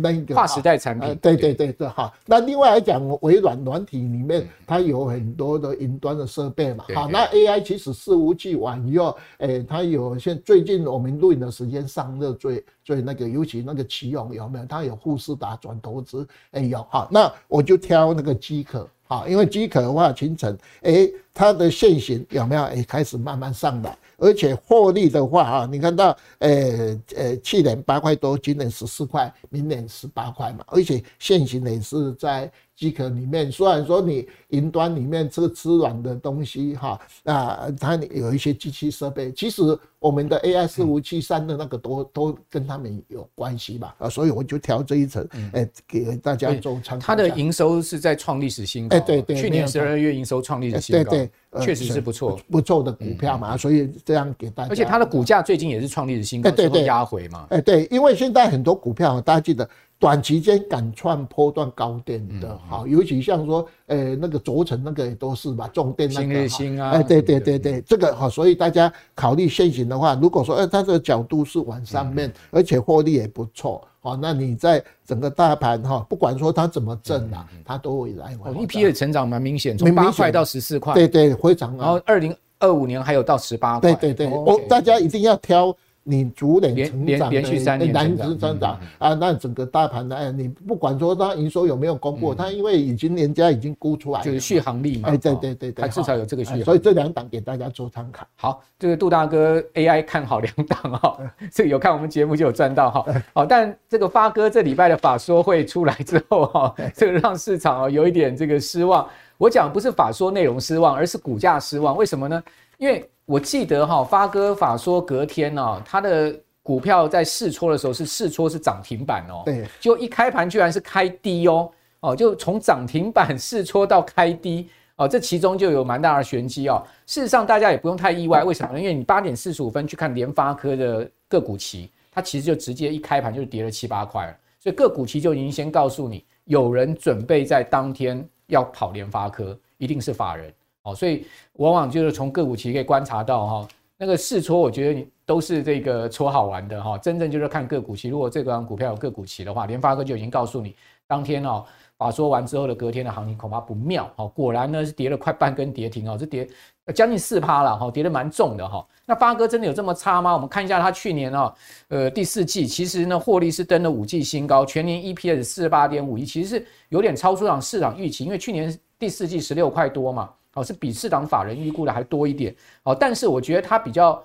[0.00, 2.10] 那个划时代产品，对对对对哈。
[2.24, 14.66] 那另外来讲，微软软体里面它有很多的云端的设备嘛，好，那 AI 其实肆无忌惮以后，诶，它有现最近我们录影的时间上热最所以那个，尤其那个奇勇有没有？
[14.66, 18.88] 他有富士达转投资，哎有好，那我就挑那个机壳。
[19.14, 22.62] 好，因为机壳的话，勤诚，诶，它的线型有没有？
[22.64, 32.50] 诶，开始慢慢上来，而且获利的话啊，你看到，诶，诶，去年八块多，今年十四块，明年十八块嘛，而且线型也是在。
[32.76, 39.62] 机壳里面，虽然说你云端里面这个吃软的东西哈，啊，它有一些机器设备，其实
[40.00, 47.06] 我们的 AI 四五七三的那个都都跟他们有关系吧，啊，所以我就调这一层，哎，给大家做参考。
[47.06, 54.70] 它的营收是在创历史新高，哎，对对，去年十二月营收创立的新高，对对，确实是不错，不错的股票嘛，所以这样给大家。
[54.70, 59.68] 而且它的股价最近也是创立的新高，对对，压回嘛，哎对，因为现在很多股票大家记得。
[59.96, 78.36] 短期间敢创波段高点的，好，尤其像说，呃，那个轴承那个也都是吧，重电那个，新啊，哎，对对对对，这个好，所以大家考虑现行的话，如果说，呃，它这个角度是往上面，而且获利也不错，好，那你在整个大盘哈，不管说它怎么震啊，它都会来。
[78.60, 81.74] 一批的成长蛮明显，从八块到十四块，对对，非常。
[81.78, 85.74] 然后二零二五年还有到十八块，对对对，我大家一定要挑。
[86.06, 87.30] 你主领成长
[87.78, 90.30] 的，蓝值增长啊，那整个大盘呢？
[90.30, 95.08] 你不管说它营收有没有公布，它因为已经人家已经估出来，就是续航力嘛。
[95.08, 96.62] 哎，对对对对，它至少有这个续航。
[96.62, 98.26] 所以这两档给大家做参考。
[98.36, 101.18] 好，这个杜大哥 AI 看好两档哈，
[101.50, 103.06] 这个有看我们节目就有赚到哈。
[103.32, 109.08] 好， 但这个发哥这礼拜的法说会出来之后哈， 这个让市场啊有一点这个失望。
[109.38, 111.96] 我讲不是法说内容失望，而是股价失望。
[111.96, 112.42] 为什么呢？
[112.76, 126.82] 因为我记得哈，发哥法说隔天呢，他的股票在试戳的时候是试戳是涨停板哦，对，就一开盘居然是开低哦，哦，就从涨停板试戳到开低哦，这其中就有蛮大的玄机哦。
[127.06, 128.80] 事实上大家也不用太意外，为什么呢？
[128.80, 140.52] 因为你八点四十五分去看联发科的个股期，它其实就直接一开盘就跌了七八块了，所以个股期就已经先告诉你，有人准备在当天要跑联发科，一定是法人。
[140.84, 146.98] 哦，所以往往就是从个股期可以观察到哈，那个试撮，我觉得你都是这个撮好玩的哈。
[146.98, 151.64] 真正就是看个股期，如果这个股票有个股期的话，联发科就已经告诉你，当天哦，
[151.96, 154.10] 法说完之后的隔天的行情恐怕不妙。
[154.16, 156.46] 哦，果然呢是跌了快半根跌停哦，这跌
[156.94, 158.86] 将近四趴了哈，跌得蛮重的哈。
[159.06, 160.34] 那发哥真的有这么差吗？
[160.34, 161.54] 我们看一下他去年哦，
[161.88, 170.28] 呃第四季其实呢获利是登了五季新高，全年 EPS 四十八点五亿，其实是有点超出市场预期，因为去年第四季十六块多嘛。
[170.54, 172.54] 哦，是比市场法人预估的还多一点。
[172.84, 174.22] 哦，但是我觉得他比较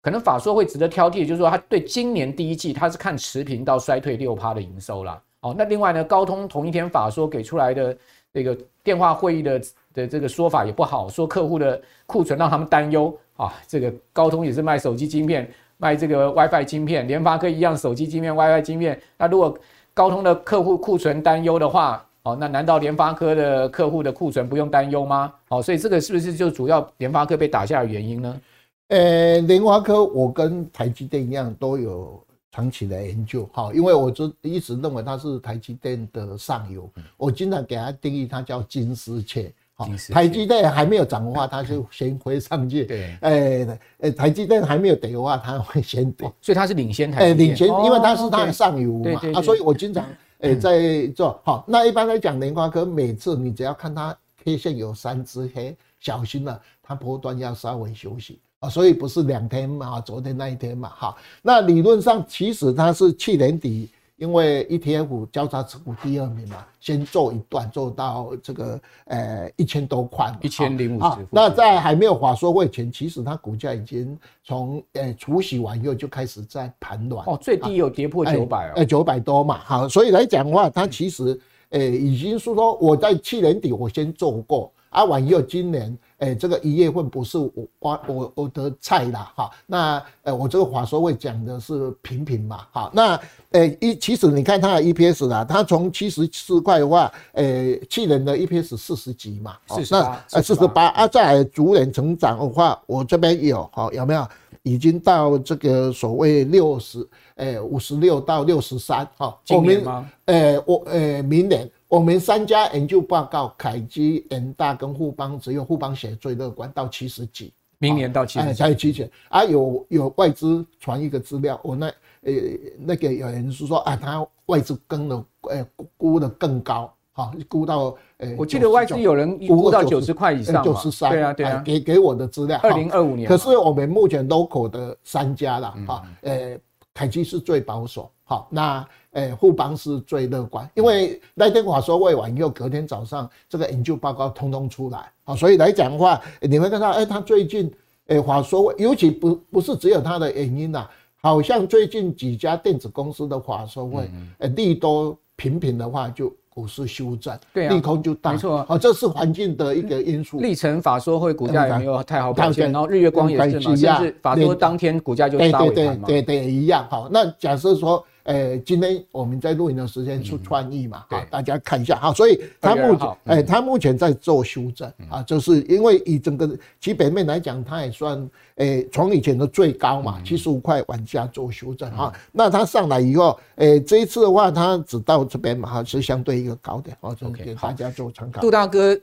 [0.00, 5.22] 可能法说会值得挑剔，就是说他对今年第一季他是看持平到衰退六趴的营收啦。
[5.40, 7.96] 哦，那另外呢，高通同一天法说给出来的
[8.32, 9.60] 这个电话会议的
[9.92, 13.52] 的这个说法也不好，说客户的库存让他们担忧啊。
[13.66, 19.00] 这个高通也是卖手机晶片，卖这个 WiFi 晶片，联发科一样手机晶片、WiFi 晶片。
[19.18, 19.58] 那如果
[19.92, 25.32] 高通的客户库存担忧的话，哦，那难道联发科的客户的库存不用担忧吗？
[25.48, 28.40] 哦，所以这个是不是就主要联发科被打下的原因呢？
[28.88, 50.04] 呃，联发科我跟台积电一样都有长期的研究，哈，因为我就一直认为它是台积电的上游，我经常给它定义它叫金丝雀，哈，台积电还没有涨的话，它就先飞上去，对，哎，哎，台积电还没有跌的话，它会先跌，所以它是领先台积电，领先，因为它是它的上游嘛，啊，所以我经常。
[50.42, 51.64] 诶，在做好。
[51.66, 58.68] 那一般来讲，莲花科每次你只要看它 K 线有三只黑，小心了，它波段要稍微休息啊。
[58.68, 61.16] 所以不是两天嘛，昨天那一天嘛，哈。
[61.42, 63.88] 那理论上其实它是去年底。
[64.22, 71.26] 因为 ETF 交叉持股第二名嘛，先做一段做到这个呃一千多块，一千零五十。
[71.28, 77.26] 那在还没有法说会前，其实它股价已经从呃除息完以后就开始在盘软。
[77.26, 79.58] 哦，最低有跌破九百哦，呃九百多嘛。
[79.64, 81.36] 好，所以来讲的话，它其实
[81.70, 85.98] 呃已经是说我在去年底我先做过，啊完以后今年。
[86.22, 89.50] 哎、欸，这个一月份不是我我我我的菜啦，哈。
[89.66, 92.88] 那呃，我这个话说会讲的是平平嘛，哈。
[92.94, 104.24] 那呃一、欸、其实你看它的 EPS 啦，它从七十四块的话，呃、欸，去年的 EPS 四十几嘛，四十八，呃四十八啊，在逐年成长的话，我这边有好，有没有？
[104.62, 110.10] 已经到这个所谓六十，诶，五十六到六十三，哈，今年吗？
[110.26, 126.92] 诶，我，诶，明年我们三家研究报告，凯基、元大跟富邦，只有富邦写最乐观，到七十几，明年到七十几，才七十啊，有有外资传一个资料，我那，诶，那个有人是说啊，他外资跟了，诶，估的更高。
[127.14, 133.28] 好，估到诶，我记得外资有人估到九十块以上，九十三，对啊，对啊，给给我的资料，二零二五年。
[133.28, 136.58] 可是我们目前 local 的三家了，哈，诶，
[136.94, 147.70] 凯基是最保守，好，那诶，富邦是最乐观，因为那天华说未完以后，隔天早上这个研究报告通通出来，好，所以来讲的话，你会看到，哎，他最近
[148.06, 156.34] 诶华说会，尤其不不是只有他的原因呐，好像最近几家电子公司的华说会，呃，利多频频的话就。
[156.54, 160.38] 股市休战，对啊，利空就大，没错，好，这是环境的一个因素。
[160.40, 166.86] 历程法说会股价也没有太好表现，然后日月光也是嘛，甚至法说当天股价就杀尾盘嘛，对对对，一样。
[166.90, 168.04] 好，那假设说。
[168.24, 171.04] 诶，今天我们在录影的时间出创意嘛？
[171.08, 172.12] 啊，大家看一下哈。
[172.12, 182.12] 所以他目前，诶，它目前在做修正啊，就是因为以整个基本面来讲，它也算诶，从以前的最高嘛，七十五块往下做修正哈。
[182.30, 188.40] 那它上来以后，诶，这一次的话，它只到这边嘛，哈，是相对一个高点啊，就给大家做参考。
[188.40, 188.96] 杜大哥，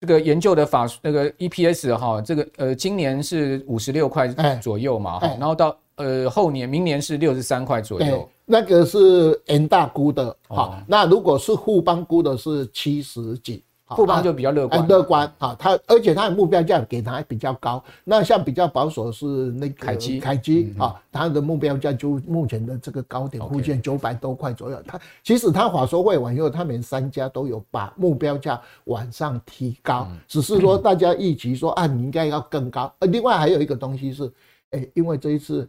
[0.00, 4.28] 这个研究的法那个 EPS 哈，这个呃，今年是五十六块
[4.60, 5.74] 左右嘛，哈，然后到。
[6.00, 13.62] 呃，后年明年是六十三块左右，那个是 N 大估的，好，那如果是富邦估的是七十几，
[13.94, 15.54] 富邦就比较乐观，乐观，啊。
[15.58, 34.32] 他而且他的目标价给他还比较高，那像比较保守是那个凯基，凯基啊，他的目标价就目前的这个高点附近九百多块左右，他其实他法说会完以后，他们三家都有把目标价往上提高，只是说大家预期说啊，你应该要更高，呃，另外还有一个东西是，
[34.70, 35.68] 哎，因为这一次。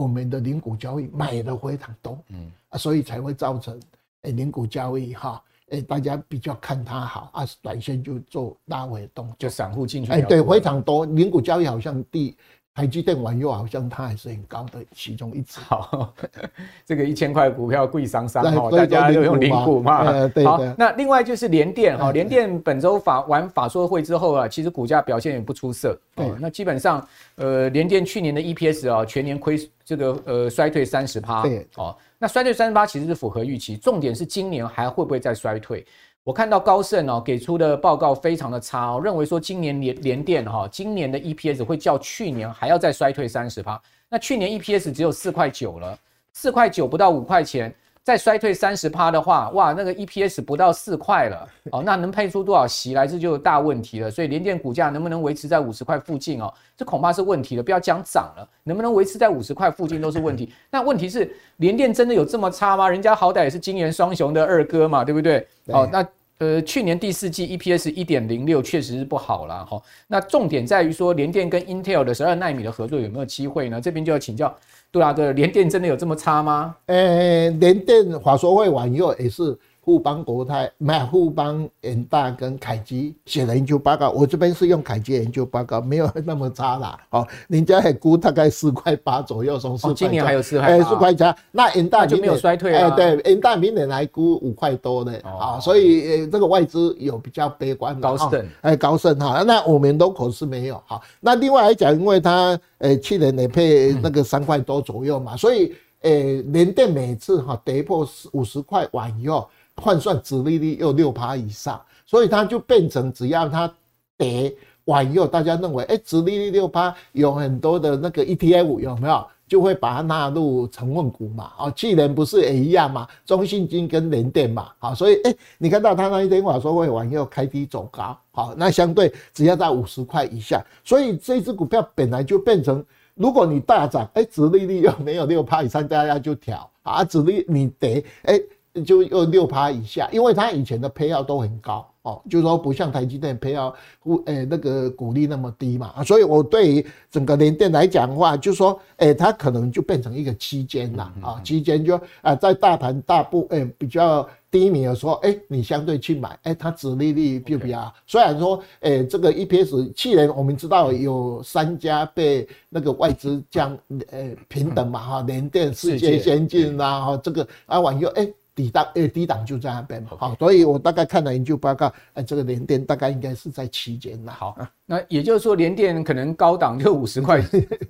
[0.00, 3.78] 我们的零股交易买的非常多，嗯啊，所以才会造成
[4.22, 12.34] 诶零股交易哈，诶大家比较看它好啊，短线就做拉尾动，就散户进去，哎对，非常多零股交易好像第。
[12.72, 15.60] 台积电玩又好像它还是很高的其中一只。
[15.60, 16.14] 好，
[16.86, 20.04] 这个一千块股票贵桑桑哈，大家都用零股嘛。
[20.44, 25.98] 好，那另外就是联电哈，联电本周法完法说会之后啊，其实股价表现也不出色。
[26.14, 31.42] 对，那基本上呃，联电去年的 EPS 啊，全年亏这个呃衰退三十趴。
[31.42, 35.84] 对，哦，那衰退三十趴其实是符合预期，重点是今年还会不会再衰退？
[36.22, 43.80] 我看到高盛哦给出的报告非常的差哦，认为说今年联联电哈，今年的 EPS 会较去年还要再衰退三十趴。
[44.08, 45.98] 那去年 EPS 只有四块九了，
[46.32, 47.74] 四块九不到五块钱。
[48.02, 54.10] 再衰退三十趴的话，哇，那个 EPS 不到四块了，哦，那能配出多少息来，这就大问题了。
[54.10, 57.62] 所以联电股价能不能维持在五十块附近哦，这恐怕是问题了。
[57.62, 60.50] 不要讲涨了，能不能维持在五十块附近都是问题。
[60.70, 62.88] 那问题是联电真的有这么差吗？
[62.88, 65.46] 人家好歹也是晶圆双雄的二哥嘛，对不对？
[65.66, 66.04] 哦，那
[66.38, 69.80] 呃，去年第四季 EPS 一点零六确实是不好了哈。
[70.06, 73.78] 那重点在于说联电跟 Intel 的十二纳米的合作有没有机会呢？
[73.78, 74.52] 这边就要请教。
[74.92, 76.76] 杜大哥，联电真的有这么差吗？
[76.86, 79.56] 诶、欸，联电法说会完以后也是。
[79.82, 86.98] 富邦国泰、买富邦、元大跟凯基写的研究报告，我这边是用凯基研究报告，没有那么差啦。
[87.10, 89.94] 哦，人家还估大概四块八左右，从四块、哦。
[89.96, 90.74] 今年还有四块八。
[90.74, 91.34] 哎，四块加。
[91.50, 92.88] 那元大就没有衰退啊。
[92.88, 98.02] 哎，对，元大明年来估五块多的啊，所以这个外资有比较悲观的。
[98.02, 101.00] 高盛，哎，高盛哈，那我们都可是没有哈。
[101.20, 106.10] 那另外来讲，因为它呃去年也配那个三块多左右嘛，所以呃
[106.52, 109.48] 联电每次哈跌破五十块完以后。
[109.80, 113.72] 换算殖利率又六趴以上，所以它就变成只要它
[114.18, 121.52] 跌完以后，大家认为，哎，殖利率六趴，有很多的那个 ETF 有没有，就会把它纳入成分股嘛？
[121.58, 123.06] 哦，去年不是也一样嘛？
[123.24, 138.40] 中信金跟联电嘛，好，所以哎，你看到它那一天法说会往右开低走高，好，那相对只要在五十块以下，所以这只股票本来就变成，如果你大涨，哎，殖利率又没有六趴以上，大家就调啊，殖利你跌，哎。
[138.84, 154.28] 就又六趴以下，因为它以前的配药都很高哦，就是说不像台积电配药股诶那个股利那么低嘛，所以我对于整个联电来讲的话，就是说诶它可能就变成一个区间啦啊，区间就啊在大盘大部诶比较。
[154.52, 157.94] 低迷的时候，哎，你相对去买，哎，它殖利率比不比较？
[158.04, 163.78] 虽然说，哎，这个 EPS 去年我们知道有三家被那个外资降，
[164.10, 168.12] 呃，平等嘛，哈，联电、世界先进啦，哈，这个啊，完以后，
[168.50, 174.32] 哎，底档呃低档就在那边嘛，好，所以我大概看了研究报告，哎，这个联电大概应该是在期间了。
[174.32, 177.40] 好，那也就是说联电可能高档就 五十块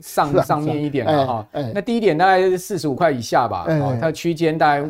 [0.01, 4.89] 上上面一点了哈，那低点大概是四十五块以下吧，哦，它区间大概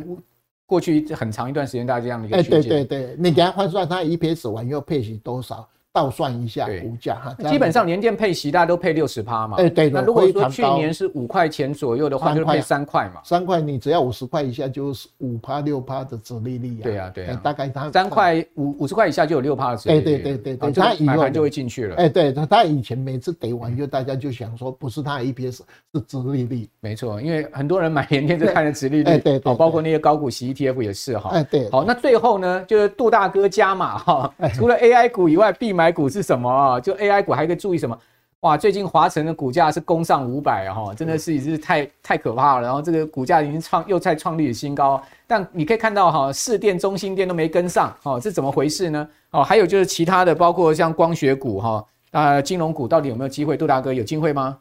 [0.67, 2.59] 过去很长一段时间大概这样的一个区间。
[2.59, 5.69] 哎，对对对，你给它换算它 EPS 完又配息多少？
[5.93, 9.57] 倒算一下股价哈，基本上年电配息大家都配六十趴嘛。
[9.59, 9.91] 哎，对。
[9.91, 13.21] 那如果说去年是五块钱左右的话，就配三块嘛。
[13.25, 16.85] 三块你只要五十块以下就是五趴六趴的殖利率啊。
[16.85, 17.41] 对啊，对啊。
[17.43, 20.01] 大概它三块五五十块以下就有六趴的殖利率。
[20.03, 21.97] 对对对对，它买盘就会进去了。
[21.97, 25.61] 哎，对，他他以前每次得完就大家就想说，不是他 EPS
[25.93, 26.69] 是殖利率。
[26.79, 29.03] 没错，因为很多人买年电就看的殖利率。
[29.03, 29.39] 对对。
[29.41, 31.31] 包括那些高股息 ETF 也是哈。
[31.31, 31.69] 哎，对。
[31.71, 36.51] 好，那最后呢，就是杜大哥加码哈，除了 AI 股以外，必买股是什么？
[36.51, 37.97] 啊，就 AI 股还可以注意什么？
[38.41, 42.63] 哇，最近华晨的股价是攻上五百哈，真的是也是太太可怕了。
[42.63, 49.07] 然后这个股价已经创又在创历史新高，但你可以看到哈，市电、中心电都没跟上，哦，这怎么回事呢？
[49.33, 53.59] 哦，还有就是其他的，包括像光学股哈，啊，金融股到底有没有机会？
[53.59, 54.57] 杜大哥有机会吗？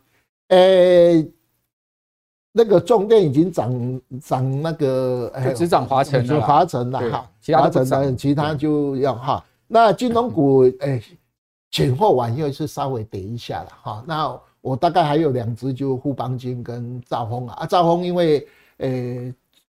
[0.49, 1.31] 呃、欸，
[2.51, 9.41] 那个重电已经涨涨那个，就只涨华晨了，华晨了哈，华城的其他就要哈。
[9.69, 11.01] 那金融股，哎。
[11.71, 18.47] 前后晚又是稍微跌一下了哈，那我大概还有两只就富邦金跟兆丰啊，啊兆丰因为
[18.77, 19.31] 呃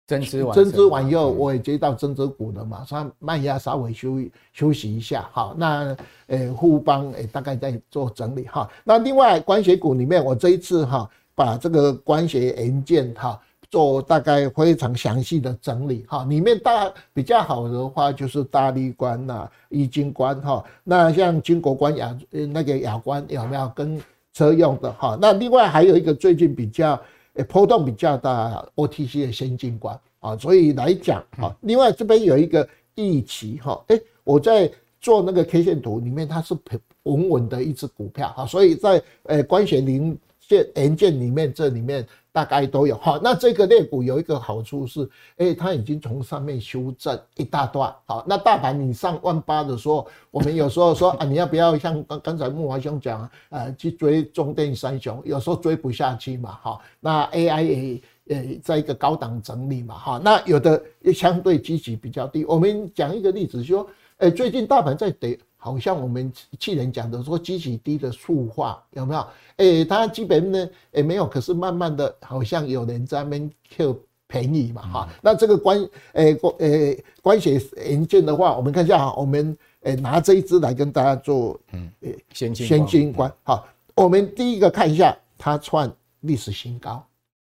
[0.07, 4.21] 增资完增资完以后我也接到增资股的嘛，所以卖压稍微休
[4.53, 5.97] 休息一下哈，那
[6.29, 13.37] 呃富邦诶大概在做整理哈，那另外光学股里面我这一次哈把这个光学元件哈。
[13.71, 24.03] 做大概非常详细的整理哈，里面大比较好的话就是大立光呐、玉晶光哈，那像金国光亚那个亚光有没有跟
[24.33, 25.17] 车用的哈？
[25.21, 27.01] 那另外还有一个最近比较
[27.35, 34.69] 诶波动比较大 OTC 的先进光啊，所以来讲哈，另外这边有一个易奇哈，诶我在
[35.01, 36.57] 做那个 K 线图里面它是
[37.05, 40.19] 稳稳的一只股票哈，所以在诶光学零
[40.59, 42.07] 件元件里面这里面。
[42.33, 58.03] 大概都有哈，那这个裂股有一个好处是，哎、它已经从上面修正一大段，好，那大盘你上万八的时候，我们有时候说啊，你要不要像刚刚才木华兄讲啊，呃，去追中电三雄，有时候追不下去嘛，哈，那 AI 也
[58.37, 60.81] 也在一个高档整理嘛，哈，那有的
[61.13, 63.85] 相对积极比较低，我们讲一个例子说，
[64.19, 65.37] 哎、欸，最近大盘在跌。
[65.63, 69.21] 好像我们去年讲的说基期低的塑化有没有？
[69.59, 70.59] 哎、欸，它基本呢
[70.91, 75.09] 也、欸、没有，可是慢慢的好像有人在那边 Q 便宜嘛哈。
[75.21, 83.69] 那这个关诶关诶关学元件的话，我们看一下哈，我们诶拿这一支来跟大家做嗯诶先进先进观好。
[83.95, 87.05] 我们第一个看一下它创历史新高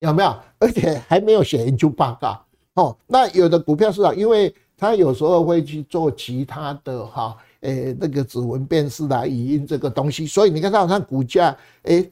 [0.01, 0.35] 有没有？
[0.59, 2.39] 而且还没有写研究报告
[2.75, 2.95] 哦。
[3.07, 7.35] 那有的股票市场，因为它有时候会去做其他的哈。
[7.65, 12.09] 诶、欸，那个指纹辨识啦、语音这个东西，所以你看到它股价，诶、欸，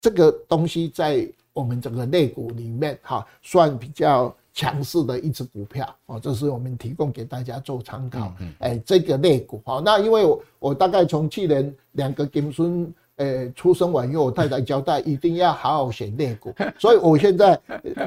[0.00, 8.34] 这个东西在我们整个内股里面哈，算比较强势的一只股票哦，这是我们提供给大家做参考。
[8.60, 12.92] 诶，这个内股好，那因为我我大概从去年两个金孙。
[13.22, 17.56] 呃，出生完以后，我太太交代一定要好好选肋骨， 所以我现在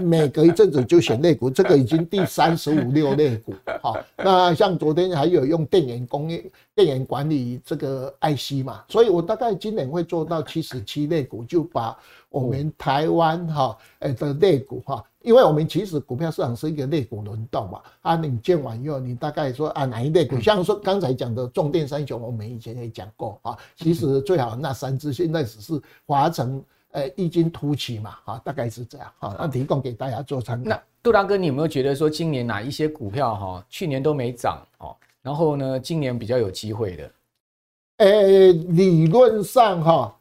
[0.02, 3.54] 每隔一阵子就选肋骨，这个已经第三十五六肋骨。
[3.82, 6.44] 好，那像昨天还有用电源工业、
[6.76, 11.98] 电源管理这个 IC 嘛，所以我大概今年会做到七十七肋骨，就把
[12.36, 15.04] 我们台湾哈呃的类股哈。
[15.22, 30.70] 因为我们其实股票市场是一个类股轮动嘛，啊，你建完以后，你大概说啊哪一类股，像说刚才讲的重电三雄，我们以前也讲过啊，其实最好那三只现在只是华城呃异军突起嘛，啊，大概是这样啊，那提供给大家做参考。
[30.70, 37.12] 那杜大哥，你有没有觉得说今年哪一些股票哈，去年都没涨哦，然后呢，今年比较有机会的？
[37.98, 40.15] 呃，理论上哈，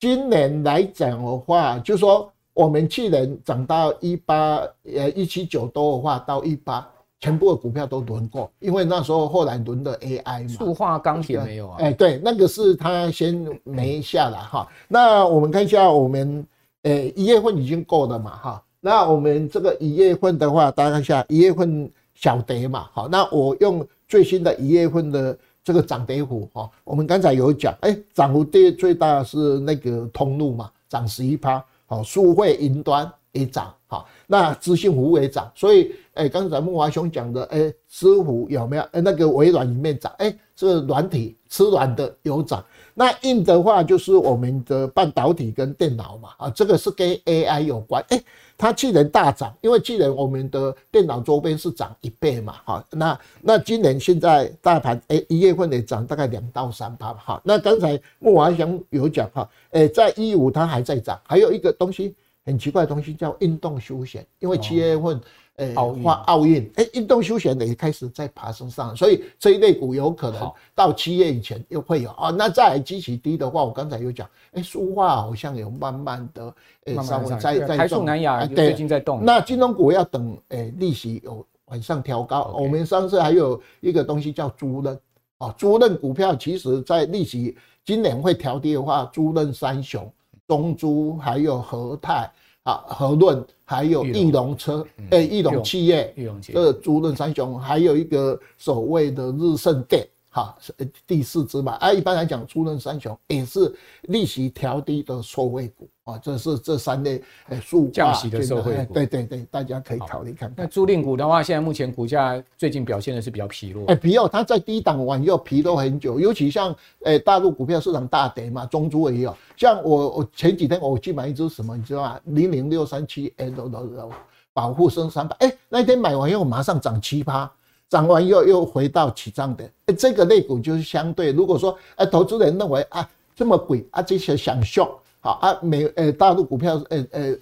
[0.00, 2.32] 今年来讲的话，就说。
[2.54, 4.56] 我们去年涨到一八
[4.92, 6.84] 呃一七九多的话，到一八，
[7.20, 10.48] 全部的股票都轮过，因为那时候后来轮的 AI 嘛。
[10.48, 11.76] 塑化钢铁没有啊？
[11.78, 14.66] 哎，对，那个是它先没下来哈。
[14.88, 16.44] 那我们看一下，我们
[16.82, 18.62] 呃一月份已经过了嘛哈。
[18.80, 25.38] 那我们这个一月份的话，大家看一下一月份小跌嘛，好，那我用最新的一月份的
[25.68, 26.70] 这个涨跌幅哈。
[26.82, 31.62] 我们刚才有讲，哎，涨幅跌最大是那个通路嘛，涨十一趴。
[31.84, 38.82] 好，数位云端也涨，好，那资讯服务也涨，所以诶，刚才慕驊兄讲的，诶，师傅有没有？
[38.92, 42.64] 诶，那个微软里面涨，诶，这个软体吃软的有涨。
[42.94, 48.02] 那硬的话就是我们的半导体跟电脑嘛，啊，这个是跟 AI 有关。
[48.08, 48.22] 诶，
[48.58, 57.40] 它去年大涨，因为去年我们的电脑周边是涨一倍嘛，哈，那那今年现在大盘诶一月份也涨大概两到三趴，哈。
[57.44, 62.14] 那刚才莫华祥有讲哈，诶，在一五它还在涨，还有一个东西。
[62.44, 65.20] 很奇怪的东西叫运动休闲，因为七月份，
[65.58, 72.30] 呃，奥奥运，哎，运动休闲的也开始在爬升上，所以这一类股有可能到七月以前又会有啊。
[72.30, 76.54] 那再来基期低的话，我刚才有讲，哎，塑化好像有慢慢的，
[76.84, 79.24] 诶，稍微在在台塑、南亚最近在动。
[79.24, 82.54] 那金融股要等，哎，利息有往上调高。
[82.56, 84.96] 我们上次还有一个东西叫租赁，
[85.38, 90.08] 啊，租赁股票其实在利息今年会调低的话，租赁三雄。
[90.46, 92.26] 中租还有和泰
[92.68, 100.74] 啊，和润还有翼龙车，哎，翼龙企业，这个租赁三雄，还有一个所谓的日盛电，哈，是
[101.06, 101.72] 第四只嘛。
[101.76, 105.88] 啊，一般来讲，竹润三雄也是利息调低的受惠股。
[106.08, 110.54] 啊，这是这三类诶，数降息的受惠股，对对对，大家可以考虑看看。
[110.56, 113.84] 那租赁股的话，现在目前股价最近表现的是比较疲弱。
[113.88, 119.36] 哎，疲弱，它在低档完又疲弱很久，尤其像诶大陆股票市场大跌嘛，中租也有。
[119.54, 122.18] 像我我前几天我去买一只什么，你知道吗？
[122.24, 124.08] 零零六三七 L 的
[124.54, 127.50] 保护升三百，哎，那天买完以后马上涨七趴，
[127.90, 129.70] 涨完又又回到起涨点。
[129.84, 133.06] 哎，这个类股就是相对，如果说哎投资人认为啊
[133.36, 134.98] 这么贵啊这些想秀。
[135.20, 137.36] 好啊，美呃大陆股票呃呃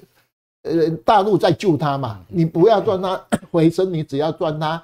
[0.63, 4.83] 呃大陆在救它嘛，你不要赚它回升，你只要赚它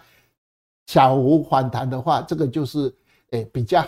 [0.87, 2.93] 小幅反弹的话，这个就是
[3.31, 3.85] 诶比较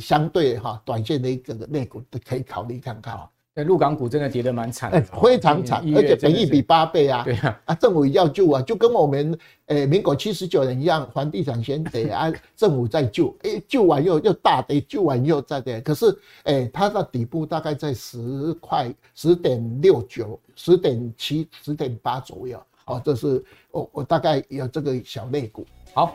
[0.00, 3.18] 相对哈短线的一个类股都可以考虑看看。
[3.58, 4.88] 那陆港股真的跌得蛮惨，
[5.20, 7.24] 非常惨，而且本益比八倍啊！
[7.24, 9.36] 对啊，啊，政府要救啊，就跟我们
[9.66, 15.80] 诶民国七十九年一样，房地产先跌啊， 政府再救，诶，救完又又大跌，救完又再跌。
[15.80, 22.62] 可是诶，它的底部大概在十块、十点六九、十点七、十点八左右。
[22.84, 25.66] 好，这是我我大概有这个小类股。
[25.92, 26.14] 好。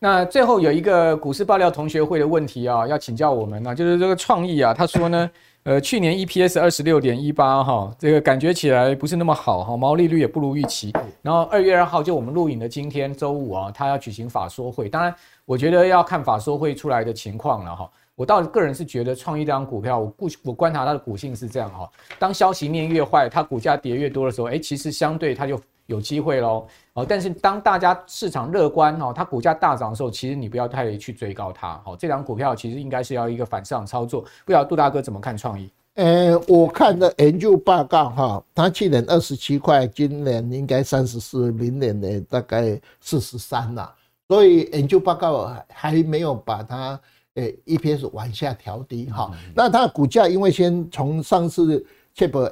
[0.00, 5.28] 那最后有一个股市爆料同学会的问题啊，要请教我们呢，就是这个创意啊，他说呢，
[5.64, 10.92] 呃，去年 EPS 二十六点一八哈，这个感觉起来不是那么好哈，毛利率也不如预期。
[11.20, 15.12] 然后二月二号就我们录影的今天周五啊，他要举行法说会，当然
[15.44, 17.90] 我觉得要看法说会出来的情况了哈。
[18.14, 21.90] 我倒个人是觉得创意这张股票，我故我观察它的股性是这样哈，
[22.20, 25.60] 当消息面越坏，它股价跌越多的时候，哎，其实相对它就。
[25.88, 26.66] 有机会喽，
[26.98, 34.22] 哦，但是当大家市场乐观哦，它股价大涨的时候，其实你不要太去追高它，好，这档股票其实应该是要一个反市场操作。
[34.22, 35.70] 不知道杜大哥怎么看创意？
[35.94, 43.94] 呃，我看的研究报告哈，它去年二十七块，今年应该三十四，明年呢大概四十三了，
[44.26, 47.00] 所以研究报告还没有把它
[47.34, 49.30] 呃 EPS 往下调低哈。
[49.54, 52.48] 那它的股价因为先从上次确保。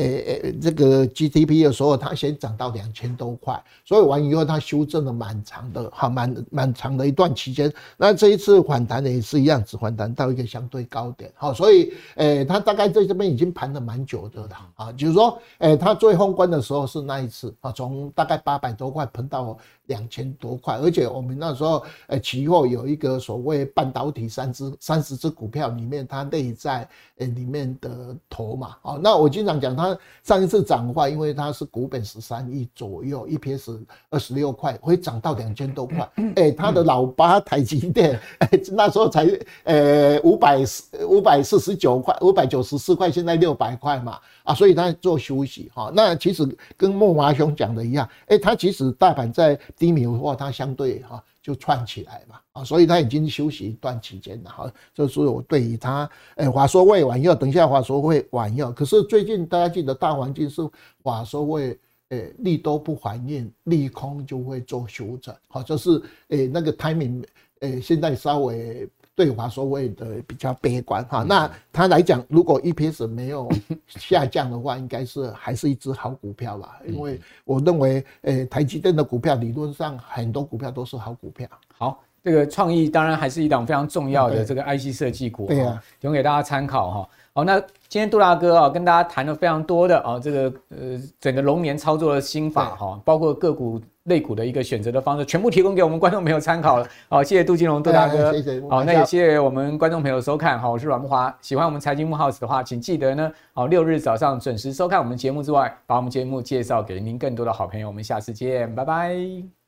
[0.00, 7.72] 诶诶，这个 GDP 的时候，它先涨到两千多块，所以完以后它修正了蛮长的，哈，蛮蛮长的一段期间。
[7.96, 19.58] 那这一次反弹呢也是一样，只反弹到一个相对高点，好，所以诶，它大概在这边已经盘了蛮久的了，啊，就是说，诶，它最宏观的时候是那一次，啊，从大概八百多块喷到。
[19.86, 26.88] 两千多块，而且我们那时候，呃，期货有一个所谓半导体三只三十只股票里面，它内在
[27.18, 29.89] 呃里面的头嘛，哦，那我经常讲，它
[30.22, 33.78] 上一次涨的话，因为它是股本十三亿左右，EPS
[34.10, 39.26] 二十六块，会涨到两千多块，哎，它的老八台积电，哎， 那时候才
[39.64, 49.58] 呃五百四五百四十九块，五百九十四块，现在六百块嘛，啊，所以它做休息哈，那其实跟莫华兄讲的一样，哎，它其实大盘在。
[49.76, 54.72] 低迷的话，它相对哈就窜起来嘛啊，所以他已经休息一段期间了哈。
[54.94, 60.60] 这是我对于它，诶，法说会完要，等一下华说会完要，可是最近大家记得大环境是
[61.02, 61.78] 华说会，
[62.10, 67.24] 诶，利多不反应，利空就会做修正，好，就是诶那个 timing，
[67.60, 68.88] 诶现在稍微。
[69.20, 73.46] 对华所谓的比较悲观哈，那他来讲，如果 EPS 没有
[73.86, 76.80] 下降的话，应该是还是一只好股票啦。
[76.86, 81.46] 因为我认为，诶，台积电的股票理论上很多股票都是好股票。
[81.76, 87.08] 好，这个创意当然还是一档非常重要的这个 IC 设计股，对啊，提供给大家参考哈。
[87.32, 96.86] 好，那今天杜大哥啊，跟大家谈了非常多的啊，这个呃整个龙年操作的心法哈，包括个股类股的一个选择的方式，全部提供给我们观众朋友参考了。
[97.08, 98.60] 好，谢谢杜金龙杜大哥，谢谢。
[98.68, 100.58] 好，那也谢谢我们观众朋友收看。
[100.58, 107.86] 好，我是阮木华，喜欢我们财经木 house 的话，请记得呢，好六日早上准时收看我们节目之外，把我们节目介绍给您更多的好朋友。
[107.86, 109.59] 我们下次见，拜拜。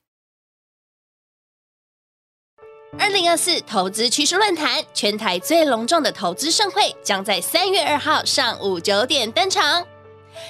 [2.99, 9.83] 二零二四投资趋势论坛，全台最隆重的投资盛会，将在三月二号上午九点登场。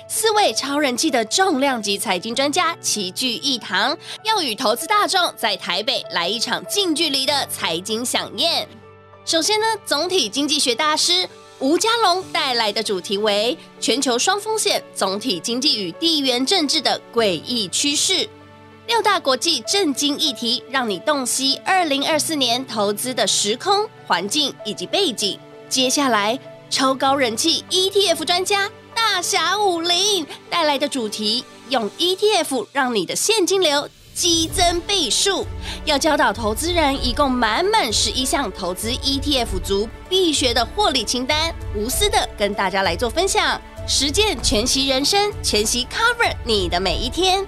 [0.09, 8.67] 四位超人气的重量级财经专家齐聚一堂，要与投资大众在台北来一场近距离的财经饗宴。
[9.25, 11.29] 首先呢，总体经济学大师
[11.61, 18.29] 吴家龙带来的主题为“全球双风险：总体经济与地缘政治的诡异趋势”。
[18.93, 25.39] 六大国际震惊议题，让你洞悉二零二四年投资的时空环境以及背景。
[25.67, 26.39] 接下来，
[26.69, 35.47] 超高人气 ETF 专家大侠武林带来的主题，用 ETF 让你的现金流激增倍数。
[35.87, 47.43] 要教导投资人，一共满满十一项投资 ETF 族必学的获利清单，无私的跟大家来做分享，实践全息人生，全息 Cover 你的每一天。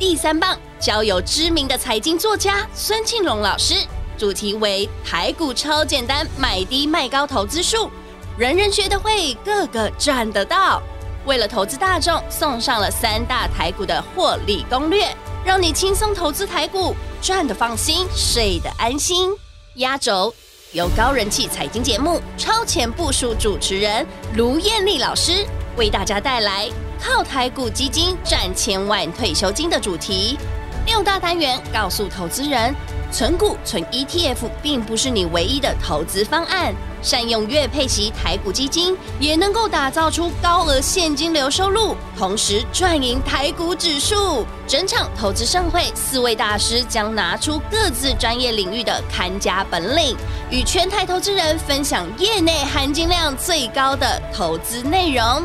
[0.00, 0.58] 第三棒。
[0.80, 3.74] 交由知名的财经作家孙庆龙老师，
[4.16, 7.90] 主题为台股超简单买低卖高投资术，
[8.38, 10.82] 人人学得会，个个赚得到。
[11.26, 19.28] 为了投资大众，送上了三大台股的获利攻略，让你轻松投资台股，赚得放心，睡得安心。
[19.74, 20.34] 压轴
[20.72, 25.44] 由高人气财经节目《超前部署》主持人卢艳丽老师
[25.76, 26.70] 为大家带来
[27.02, 30.38] 靠台股基金赚千万退休金的主题。
[30.86, 32.74] 六大单元告诉投资人，
[33.10, 36.74] 存股、存 ETF 并不是你唯一的投资方案。
[37.02, 44.44] 善用月配息台股基金，也能够打造出高额现金流收入，同时赚赢台股指数。
[44.66, 50.14] 整场投资盛会，四位大师将拿出各自专业领域的看家本领，
[50.50, 55.42] 与全台投资人分享业内含金量最高的投资内容。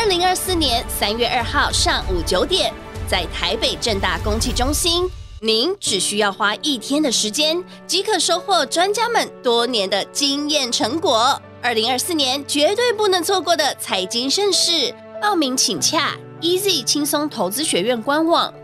[0.00, 2.72] 二零二四年三月二号上午九点。
[3.08, 11.42] 在台北正大公汽中心，您只需要花一天的时间，即可收获专家们多年的经验成果。
[11.60, 18.54] 二零二四年绝对不能错过的财经盛事，报名请洽 Easy 轻松投资学院官网